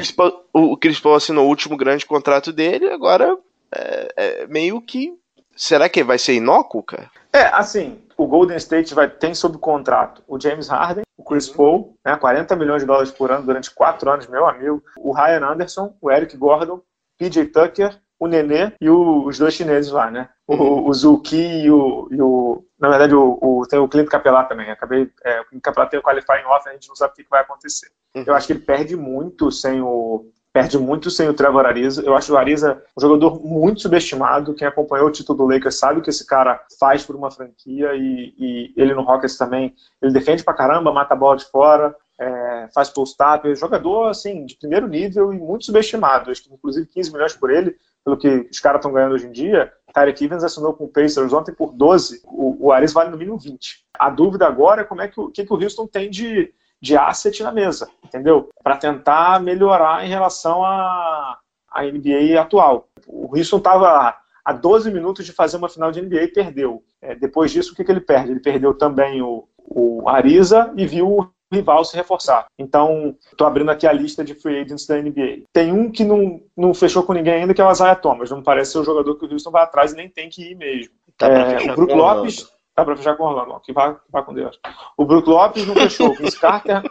[0.53, 3.37] o Chris Paul assinou o último grande contrato dele, agora
[3.75, 5.13] é, é meio que.
[5.57, 7.11] Será que vai ser inócuo, cara?
[7.33, 11.97] é assim, o Golden State vai, tem sob contrato o James Harden, o Chris Paul,
[12.05, 15.97] né, 40 milhões de dólares por ano durante quatro anos, meu amigo, o Ryan Anderson,
[16.01, 16.81] o Eric Gordon,
[17.19, 20.29] PJ Tucker, o Nenê e o- os dois chineses lá, né?
[20.47, 24.45] O, o Zuki e o, e o- Na verdade, o, o- tem o Clint Capelá
[24.45, 24.71] também.
[24.71, 25.11] Acabei.
[25.25, 27.41] É, o Clint Capelá tem o qualifying off, a gente não sabe o que vai
[27.41, 27.89] acontecer.
[28.15, 28.25] Uhum.
[28.27, 30.27] Eu acho que ele perde muito sem o.
[30.53, 32.01] Perde muito sem o Trevor Ariza.
[32.03, 34.55] Eu acho o Ariza um jogador muito subestimado.
[34.55, 37.93] Quem acompanhou o título do Lakers sabe o que esse cara faz por uma franquia
[37.95, 39.75] e, e ele no Rockets também.
[40.01, 43.53] Ele defende pra caramba, mata a bola de fora, é, faz post-up.
[43.57, 46.31] Jogador, assim, de primeiro nível e muito subestimado.
[46.31, 47.75] Acho que, inclusive, 15 milhões por ele,
[48.05, 49.73] pelo que os caras estão ganhando hoje em dia.
[49.93, 52.23] Tyreek Evans assinou com o Pacers ontem por 12.
[52.27, 53.85] O, o Ariza vale no mínimo 20.
[53.99, 56.97] A dúvida agora é como é que o que, que o Houston tem de, de
[56.97, 58.51] asset na mesa, entendeu?
[58.63, 61.39] Para tentar melhorar em relação à,
[61.71, 62.89] à NBA atual.
[63.07, 66.83] O Houston estava a 12 minutos de fazer uma final de NBA e perdeu.
[67.01, 68.33] É, depois disso, o que, que ele perde?
[68.33, 72.47] Ele perdeu também o, o Ariza e viu o rival se reforçar.
[72.59, 75.45] Então, estou abrindo aqui a lista de free agents da NBA.
[75.53, 78.31] Tem um que não, não fechou com ninguém ainda, que é o Isaiah Thomas.
[78.31, 80.55] Não parece ser o jogador que o Houston vai atrás e nem tem que ir
[80.55, 80.93] mesmo.
[81.17, 81.95] Tá É, o Brook.
[81.95, 84.59] Lopes Tá pra fechar com o Orlando, que vá, vá com Deus.
[84.97, 86.11] O Brook Lopes não fechou.
[86.11, 86.83] O Vince Carter.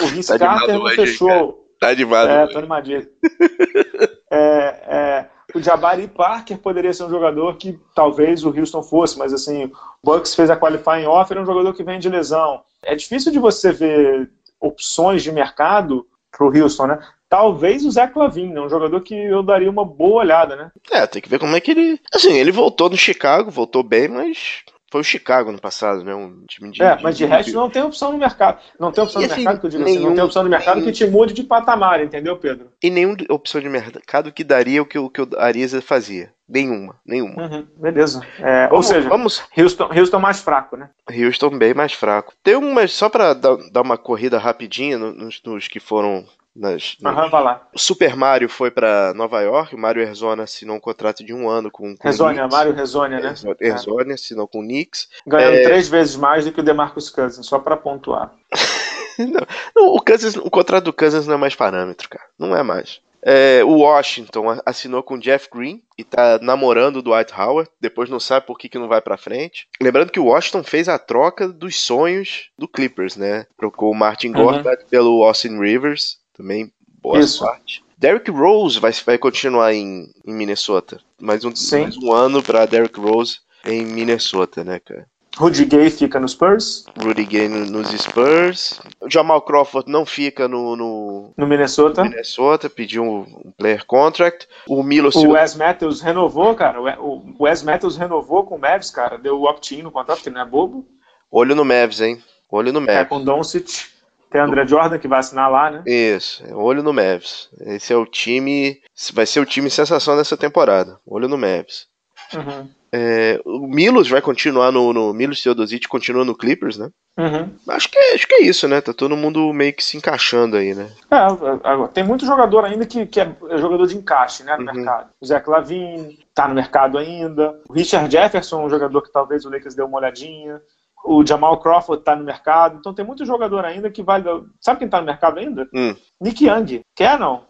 [0.00, 1.68] O Vince Tá de Carter não hein, fechou.
[1.80, 2.30] Tá animado.
[2.30, 3.08] É, tô animadinho.
[4.30, 9.32] É, é, o Jabari Parker poderia ser um jogador que talvez o Houston fosse, mas
[9.32, 9.72] assim, o
[10.02, 12.62] Bucks fez a qualifying offer, é um jogador que vem de lesão.
[12.82, 14.30] É difícil de você ver
[14.60, 16.98] opções de mercado pro Houston, né?
[17.28, 18.60] Talvez o Zach Lavine, né?
[18.60, 20.70] um jogador que eu daria uma boa olhada, né?
[20.90, 22.00] É, tem que ver como é que ele.
[22.12, 26.14] Assim, ele voltou no Chicago, voltou bem, mas foi o Chicago no passado, né?
[26.14, 26.82] Um time de.
[26.82, 28.58] É, mas de resto não tem opção no mercado.
[28.80, 30.42] Não tem opção E no assim, mercado que eu digo assim, não nenhum- tem opção
[30.42, 32.68] no mercado nenhum- que te mude de patamar, entendeu, Pedro?
[32.82, 36.32] E nenhuma opção de mercado que daria o que o, que o Ariza fazia.
[36.48, 37.42] Nenhuma, nenhuma.
[37.42, 38.22] Uhum, beleza.
[38.38, 40.88] É, ou Vamos- seja, vamos Houston, Houston mais fraco, né?
[41.10, 42.32] Houston bem mais fraco.
[42.42, 46.24] Tem umas, só pra dar, dar uma corrida rapidinha no- nos, nos que foram
[46.58, 46.96] nas.
[47.00, 47.68] nas- Aham, vai lá.
[47.72, 51.48] O Super Mario foi pra Nova York, o Mario Herzona assinou um contrato de um
[51.48, 52.48] ano com, com o.
[52.50, 53.28] Mário Resônia, né?
[53.28, 55.08] Herzo- Herzona assinou com o Knicks.
[55.26, 55.62] Ganhando É.
[55.62, 58.32] três vezes mais do que o DeMarcus Cousins, só pra pontuar.
[59.18, 59.44] Não,
[59.74, 62.24] não, o, Kansas, o contrato do Kansas não é mais parâmetro, cara.
[62.38, 63.00] Não é mais.
[63.20, 67.68] É, o Washington assinou com o Jeff Green e tá namorando o Dwight Howard.
[67.80, 69.66] Depois não sabe por que, que não vai pra frente.
[69.82, 73.44] Lembrando que o Washington fez a troca dos sonhos do Clippers, né?
[73.58, 74.34] Trocou o Martin Uhum.
[74.44, 76.18] Gortat pelo Austin Rivers.
[76.38, 76.72] Também
[77.02, 77.38] boa Isso.
[77.38, 77.84] sorte.
[77.98, 81.00] Derrick Rose vai, vai continuar em, em Minnesota.
[81.20, 81.82] Mais um, Sim.
[81.82, 85.06] mais um ano pra Derrick Rose em Minnesota, né, cara?
[85.36, 88.80] Rudy Gay fica no Spurs, Rudy Gay no- nos Spurs.
[89.08, 92.02] Jamal Crawford não fica no, no no Minnesota.
[92.04, 94.48] Minnesota, pediu um, um player contract.
[94.68, 96.80] O Milos O Wes Matthews renovou, cara.
[97.00, 99.16] O Wes Matthews renovou com o Mavs, cara.
[99.18, 100.84] Deu o opt-in no contrato, porque não é bobo.
[101.30, 102.20] olho no Mavs, hein?
[102.50, 103.08] Olho no É Mavs.
[103.08, 103.97] com o Doncic.
[104.30, 105.82] Tem André Jordan que vai assinar lá, né?
[105.86, 107.48] Isso, olho no Mavs.
[107.60, 108.80] Esse é o time,
[109.12, 110.98] vai ser o time sensação dessa temporada.
[111.06, 111.86] Olho no Mavs.
[112.34, 112.68] Uhum.
[112.90, 116.88] É, o Milos vai continuar no, no Milos Teodosic continua no Clippers, né?
[117.18, 117.50] Uhum.
[117.68, 118.80] Acho que, é, acho que é isso, né?
[118.80, 120.88] Tá todo mundo meio que se encaixando aí, né?
[121.10, 124.74] É, agora, tem muito jogador ainda que, que é jogador de encaixe né, no Uhum.
[124.74, 125.10] mercado.
[125.20, 127.60] O Zé Clavin tá no mercado ainda.
[127.68, 130.60] O Richard Jefferson, um jogador que talvez o Lakers dê uma olhadinha.
[131.04, 132.76] O Jamal Crawford tá no mercado.
[132.78, 134.22] Então tem muito jogador ainda que vai.
[134.60, 135.68] Sabe quem tá no mercado ainda?
[135.74, 135.94] Hum.
[136.20, 136.82] Nick Young.
[136.94, 137.46] Quer não?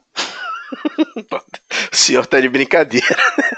[1.93, 3.07] O senhor tá de brincadeira.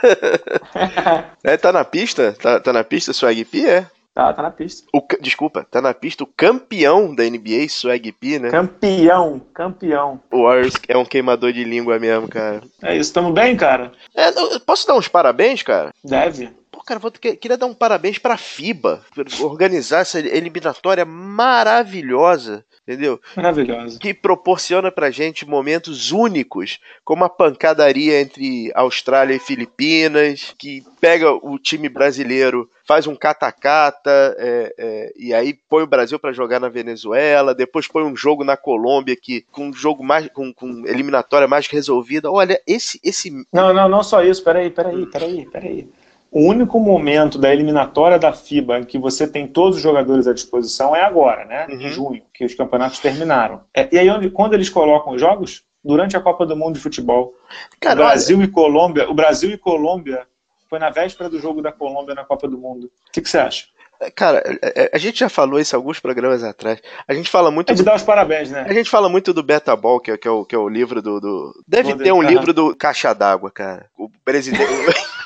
[1.43, 2.33] É, tá na pista?
[2.41, 3.67] Tá, tá na pista Swag P?
[3.67, 3.87] É.
[4.15, 4.87] tá, tá na pista.
[4.95, 8.51] O, desculpa, tá na pista o campeão da NBA, Swag P, né?
[8.51, 10.21] Campeão, campeão.
[10.31, 12.63] O Warriors é um queimador de língua mesmo, cara.
[12.83, 13.93] É isso, tamo bem, cara?
[14.15, 14.31] É,
[14.61, 15.91] posso dar uns parabéns, cara?
[16.05, 16.51] Deve.
[16.81, 23.21] Pô, cara, vou, queria dar um parabéns pra FIBA por organizar essa eliminatória maravilhosa entendeu?
[23.37, 23.99] Maravilhosa.
[23.99, 31.31] Que proporciona pra gente momentos únicos, como a pancadaria entre Austrália e Filipinas, que pega
[31.33, 36.59] o time brasileiro, faz um cata-cata, é, é, e aí põe o Brasil para jogar
[36.59, 40.85] na Venezuela, depois põe um jogo na Colômbia que com um jogo mais com, com
[40.87, 42.31] eliminatória mais resolvida.
[42.31, 45.89] Olha, esse esse Não, não, não só isso, peraí, peraí, peraí, peraí.
[46.31, 50.33] O único momento da eliminatória da FIBA em que você tem todos os jogadores à
[50.33, 51.67] disposição é agora, né?
[51.69, 51.81] Uhum.
[51.81, 53.63] Em junho, que os campeonatos terminaram.
[53.75, 55.65] É, e aí, onde, quando eles colocam os jogos?
[55.83, 57.35] Durante a Copa do Mundo de Futebol.
[57.81, 58.45] Cara, o Brasil olha...
[58.45, 59.11] e Colômbia.
[59.11, 60.27] O Brasil e Colômbia
[60.69, 62.85] foi na véspera do jogo da Colômbia na Copa do Mundo.
[63.09, 63.65] O que, que você acha?
[64.15, 66.81] Cara, é, é, a gente já falou isso alguns programas atrás.
[67.07, 67.71] A gente fala muito.
[67.71, 67.87] A gente do...
[67.87, 68.65] dá os parabéns, né?
[68.67, 70.69] A gente fala muito do Beta Ball, que é, que é, o, que é o
[70.69, 71.21] livro do.
[71.21, 71.65] do...
[71.69, 73.91] Deve ter um livro do Caixa d'Água, cara.
[73.99, 74.65] O presidente.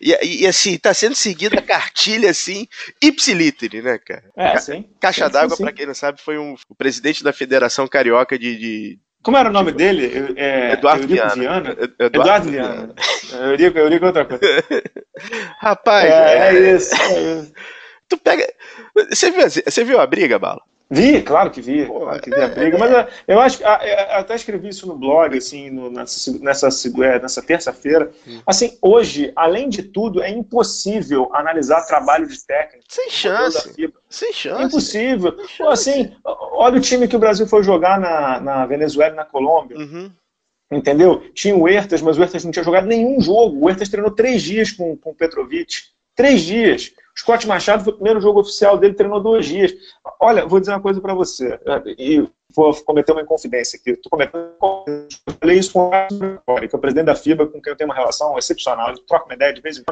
[0.00, 2.66] E, e, assim, tá sendo seguida a cartilha, assim,
[3.02, 4.24] ipsiliter, né, cara?
[4.36, 4.88] É, sim.
[5.00, 8.98] Caixa d'água, pra quem não sabe, foi um, o presidente da Federação Carioca de, de
[9.22, 10.34] como era o nome dele?
[10.36, 11.34] É, Eduardo Viana.
[11.34, 11.70] Viana.
[11.70, 12.94] Eduardo, Eduardo Viana.
[13.32, 14.42] Eurico, Eurico é outra coisa.
[15.60, 17.52] Rapaz, é, é, é, isso, é isso.
[18.08, 18.50] Tu pega.
[19.10, 20.60] Você viu, você viu a briga, Bala?
[20.92, 24.34] Vi, claro que vi, claro que vi a briga, mas eh, eu acho eh, até
[24.34, 26.68] escrevi isso no blog, assim, no, nessa, nessa,
[27.20, 28.10] nessa terça-feira.
[28.44, 32.84] Assim, hoje, além de tudo, é impossível analisar trabalho de técnico.
[32.88, 33.92] Sem chance.
[34.08, 34.62] Sem chance.
[34.62, 35.36] É impossível.
[35.36, 35.90] Sem chance.
[35.90, 39.78] Assim, olha o time que o Brasil foi jogar na, na Venezuela e na Colômbia.
[39.78, 40.10] Uhum.
[40.72, 41.22] Entendeu?
[41.32, 43.58] Tinha o Huertas, mas o Huertas não tinha jogado nenhum jogo.
[43.58, 45.84] O Huertas treinou três dias com, com o Petrovic.
[46.16, 46.92] Três dias.
[47.16, 49.72] Scott Machado foi o primeiro jogo oficial dele, treinou dois dias.
[50.20, 51.58] Olha, vou dizer uma coisa para você,
[51.98, 53.90] e vou cometer uma inconfidência aqui.
[53.90, 54.50] Estou cometendo
[55.26, 57.88] eu falei isso com o que é o presidente da FIBA, com quem eu tenho
[57.88, 58.90] uma relação excepcional.
[58.90, 59.84] Ele troca uma ideia de vez em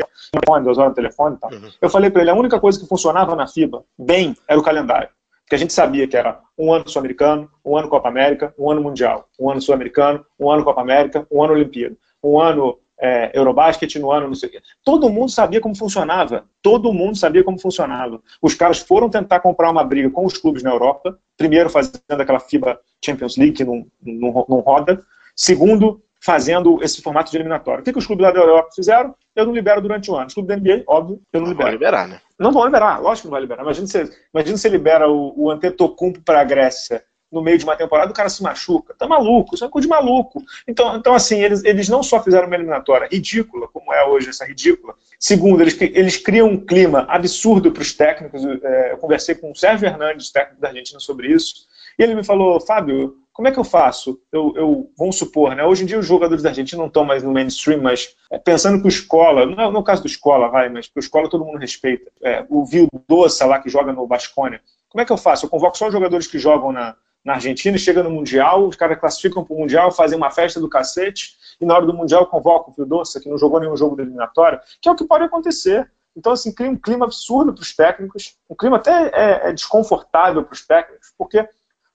[0.46, 1.52] quando, duas horas no telefone e tal.
[1.52, 1.70] Uhum.
[1.80, 5.08] Eu falei para ele, a única coisa que funcionava na FIBA bem era o calendário.
[5.42, 8.82] Porque a gente sabia que era um ano sul-americano, um ano Copa América, um ano
[8.82, 13.96] Mundial, um ano sul-americano, um ano Copa América, um ano Olimpíada, um ano é, Eurobasket
[13.98, 14.60] no ano, não sei o quê.
[14.84, 16.44] Todo mundo sabia como funcionava.
[16.62, 18.20] Todo mundo sabia como funcionava.
[18.42, 21.18] Os caras foram tentar comprar uma briga com os clubes na Europa.
[21.36, 25.02] Primeiro, fazendo aquela FIBA Champions League, que não, não, não roda.
[25.36, 27.80] Segundo, fazendo esse formato de eliminatório.
[27.80, 29.14] O que, que os clubes lá da Europa fizeram?
[29.36, 30.26] Eu não libero durante o ano.
[30.26, 31.54] Os clubes da NBA, óbvio, eu não, não libero.
[31.54, 32.20] Não vai liberar, né?
[32.38, 33.62] Não vão liberar, lógico que não vai liberar.
[33.62, 37.76] Imagina se, imagina se libera o, o Antetokounmpo para a Grécia no meio de uma
[37.76, 38.94] temporada, o cara se machuca.
[38.94, 40.42] Tá maluco, isso é coisa de maluco.
[40.66, 44.44] Então, então assim, eles, eles não só fizeram uma eliminatória ridícula, como é hoje essa
[44.46, 48.42] ridícula, segundo, eles, eles criam um clima absurdo para os técnicos.
[48.44, 51.66] É, eu conversei com o Sérgio Hernandes, técnico da Argentina, sobre isso,
[51.98, 54.20] e ele me falou, Fábio, como é que eu faço?
[54.32, 55.64] Eu, eu vamos supor, né?
[55.64, 58.80] Hoje em dia os jogadores da Argentina não estão mais no mainstream, mas é, pensando
[58.80, 61.44] que o Escola, não é no caso do Escola, vai, mas que o Escola todo
[61.44, 62.10] mundo respeita.
[62.20, 64.60] É, o Vildoça lá que joga no Basconia.
[64.88, 65.46] Como é que eu faço?
[65.46, 68.98] Eu convoco só os jogadores que jogam na, na Argentina chega no Mundial, os caras
[68.98, 72.72] classificam para o Mundial, fazem uma festa do cacete, e na hora do Mundial convocam
[72.72, 75.24] o Fio Doce, que não jogou nenhum jogo de eliminatória, que é o que pode
[75.24, 75.90] acontecer.
[76.16, 80.42] Então, assim, cria um clima absurdo para os técnicos, um clima até é, é desconfortável
[80.42, 81.48] para os técnicos, porque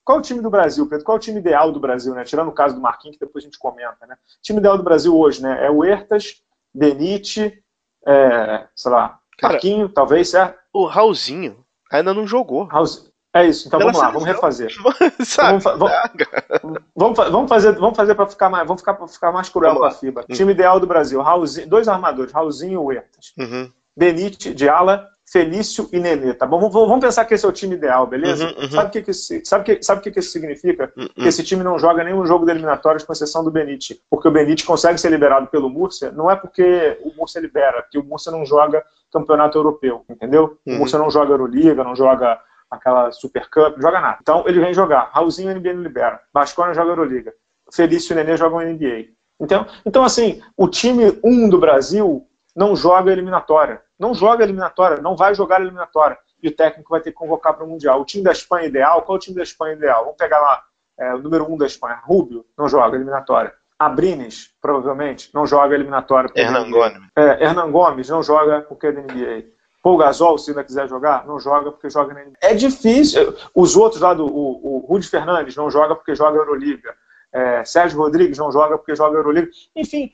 [0.03, 1.05] qual é o time do Brasil, Pedro?
[1.05, 2.23] Qual é o time ideal do Brasil, né?
[2.23, 4.15] Tirando o caso do Marquinhos, que depois a gente comenta, né?
[4.15, 5.65] O time ideal do Brasil hoje, né?
[5.65, 6.43] É o Ertas,
[6.73, 7.63] Benite,
[8.05, 10.59] é, sei lá, Marquinho, talvez, certo?
[10.73, 12.65] O Raulzinho ainda não jogou.
[12.65, 13.12] Raulzinho.
[13.35, 14.71] É isso, então vamos lá, vamos refazer.
[14.71, 15.59] Então,
[16.95, 19.85] vamos, vamos, vamos, fazer, vamos fazer para ficar mais, vamos ficar, ficar mais cruel com
[19.85, 20.21] a FIBA.
[20.29, 20.33] Hum.
[20.33, 23.33] Time ideal do Brasil, Raulzinho, dois armadores, Raulzinho e Huertas.
[23.37, 23.71] Uhum.
[23.97, 26.69] Benite, de ala, Felício e Nenê, tá bom?
[26.69, 28.45] Vamos, pensar que esse é o time ideal, beleza?
[28.49, 28.69] Uhum, uhum.
[28.69, 30.93] Sabe o que, que, isso, sabe que, sabe que, que isso significa?
[30.95, 31.07] Uhum.
[31.07, 33.99] Que esse time não joga nenhum jogo de eliminatórios com exceção do Benite.
[34.11, 37.97] Porque o Benite consegue ser liberado pelo Múrcia, não é porque o Múrcia libera, porque
[37.97, 40.57] o Múrcia não joga campeonato europeu, entendeu?
[40.65, 40.77] O uhum.
[40.77, 42.39] Múrcia não joga Euroliga, não joga
[42.73, 44.17] aquela Super Cup, não joga nada.
[44.21, 45.09] Então ele vem jogar.
[45.13, 46.21] Raulzinho o NBA não libera.
[46.33, 47.33] Bascona joga Euroliga.
[47.73, 49.13] Felício e Nenê jogam NBA.
[49.39, 53.81] Então, então, assim, o time 1 do Brasil não joga eliminatória.
[53.99, 56.17] Não joga eliminatória, não vai jogar eliminatória.
[56.41, 58.01] E o técnico vai ter que convocar para o Mundial.
[58.01, 60.03] O time da Espanha ideal, qual é o time da Espanha ideal?
[60.03, 60.61] Vamos pegar lá
[60.99, 62.01] é, o número 1 da Espanha.
[62.03, 63.53] Rubio, não joga eliminatória.
[63.79, 66.29] Abrines, provavelmente, não joga eliminatória.
[66.35, 67.01] Hernan Gomes.
[67.15, 69.45] É, Hernan Gomes não joga porque é da NBA.
[69.83, 72.37] Paul Gasol, se ainda quiser jogar, não joga porque joga na NBA.
[72.41, 73.35] É difícil.
[73.53, 76.95] Os outros lá do o, o Rudy Fernandes não joga porque joga Euroliga.
[77.33, 79.49] É, Sérgio Rodrigues não joga porque joga Euroliga.
[79.75, 80.13] Enfim,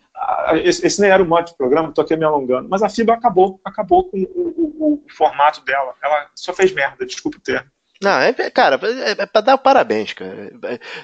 [0.63, 2.67] esse, esse nem era o mote do programa, estou aqui me alongando.
[2.67, 5.93] Mas a FIBA acabou, acabou com o, o, o, formato dela.
[6.01, 7.70] Ela só fez merda, desculpe o termo.
[8.02, 10.52] Não, é, cara, é, é pra dar parabéns, cara.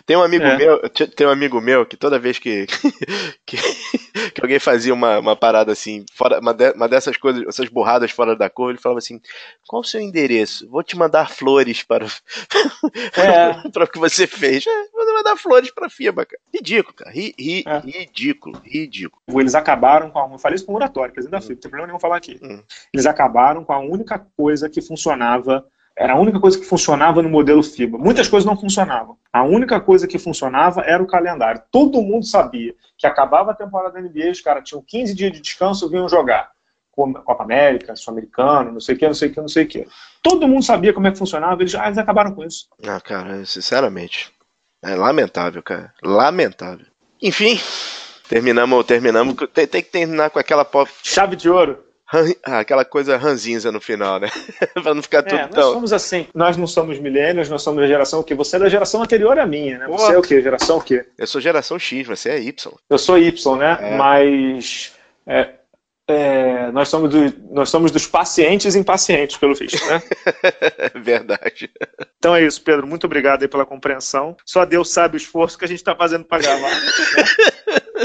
[0.05, 0.57] Tem um amigo é.
[0.57, 2.65] meu, tem um amigo meu que toda vez que,
[3.45, 3.57] que,
[4.31, 8.11] que, alguém fazia uma, uma parada assim, fora, uma, de, uma dessas coisas, essas borradas
[8.11, 9.19] fora da cor, ele falava assim:
[9.67, 10.69] qual o seu endereço?
[10.69, 12.05] Vou te mandar flores para,
[13.17, 13.69] é.
[13.69, 14.65] para o que você fez.
[14.65, 16.41] É, vou mandar flores para a FIBA, cara.
[16.53, 17.11] Ridículo, cara.
[17.11, 17.79] Ri, ri, é.
[17.79, 19.21] Ridículo, ridículo.
[19.41, 20.31] Eles acabaram com a.
[20.31, 22.39] Eu falei isso com o oratório, presidente da FIBA, não tem problema nenhum falar aqui.
[22.41, 22.63] Hum.
[22.93, 25.65] Eles acabaram com a única coisa que funcionava
[25.97, 27.97] era a única coisa que funcionava no modelo FIBA.
[27.97, 29.17] Muitas coisas não funcionavam.
[29.31, 31.61] A única coisa que funcionava era o calendário.
[31.71, 35.39] Todo mundo sabia que acabava a temporada da NBA, os caras tinham 15 dias de
[35.39, 36.51] descanso e vinham jogar.
[36.91, 39.87] Copa América, Sul-Americano, não sei o que, não sei o que, não sei o que.
[40.21, 42.67] Todo mundo sabia como é que funcionava, eles, ah, eles acabaram com isso.
[42.85, 44.31] Ah, cara, sinceramente.
[44.81, 45.93] É lamentável, cara.
[46.01, 46.85] Lamentável.
[47.21, 47.59] Enfim,
[48.29, 49.35] terminamos, terminamos.
[49.53, 50.89] Tem, tem que terminar com aquela pop.
[51.03, 51.84] Chave de ouro.
[52.43, 54.29] Ah, aquela coisa ranzinza no final, né?
[54.81, 55.63] pra não ficar tudo é, tão.
[55.63, 56.27] Nós somos assim.
[56.33, 58.35] Nós não somos milênios, nós somos da geração o quê?
[58.35, 59.87] Você é da geração anterior à minha, né?
[59.87, 60.41] Você é o quê?
[60.41, 61.05] Geração o quê?
[61.17, 62.73] Eu sou geração X, você é Y.
[62.89, 63.77] Eu sou Y, né?
[63.81, 63.97] É.
[63.97, 64.93] Mas.
[65.27, 65.49] É,
[66.07, 70.01] é, nós, somos do, nós somos dos pacientes impacientes, pelo visto, né?
[70.93, 71.71] Verdade.
[72.19, 72.85] Então é isso, Pedro.
[72.85, 74.37] Muito obrigado aí pela compreensão.
[74.45, 76.69] Só Deus sabe o esforço que a gente está fazendo para gravar.
[76.69, 76.81] Né?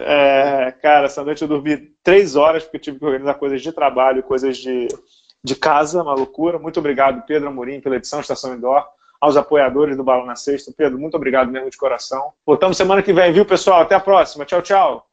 [0.00, 4.22] É, cara, essa noite eu dormi três horas porque tive que organizar coisas de trabalho,
[4.22, 4.88] coisas de,
[5.42, 6.58] de casa, uma loucura.
[6.58, 8.84] Muito obrigado, Pedro Amorim, pela edição Estação Indoor.
[9.20, 10.72] Aos apoiadores do Balão na Sexta.
[10.76, 12.32] Pedro, muito obrigado mesmo de coração.
[12.46, 13.80] Voltamos semana que vem, viu, pessoal?
[13.80, 14.44] Até a próxima.
[14.44, 15.07] Tchau, tchau.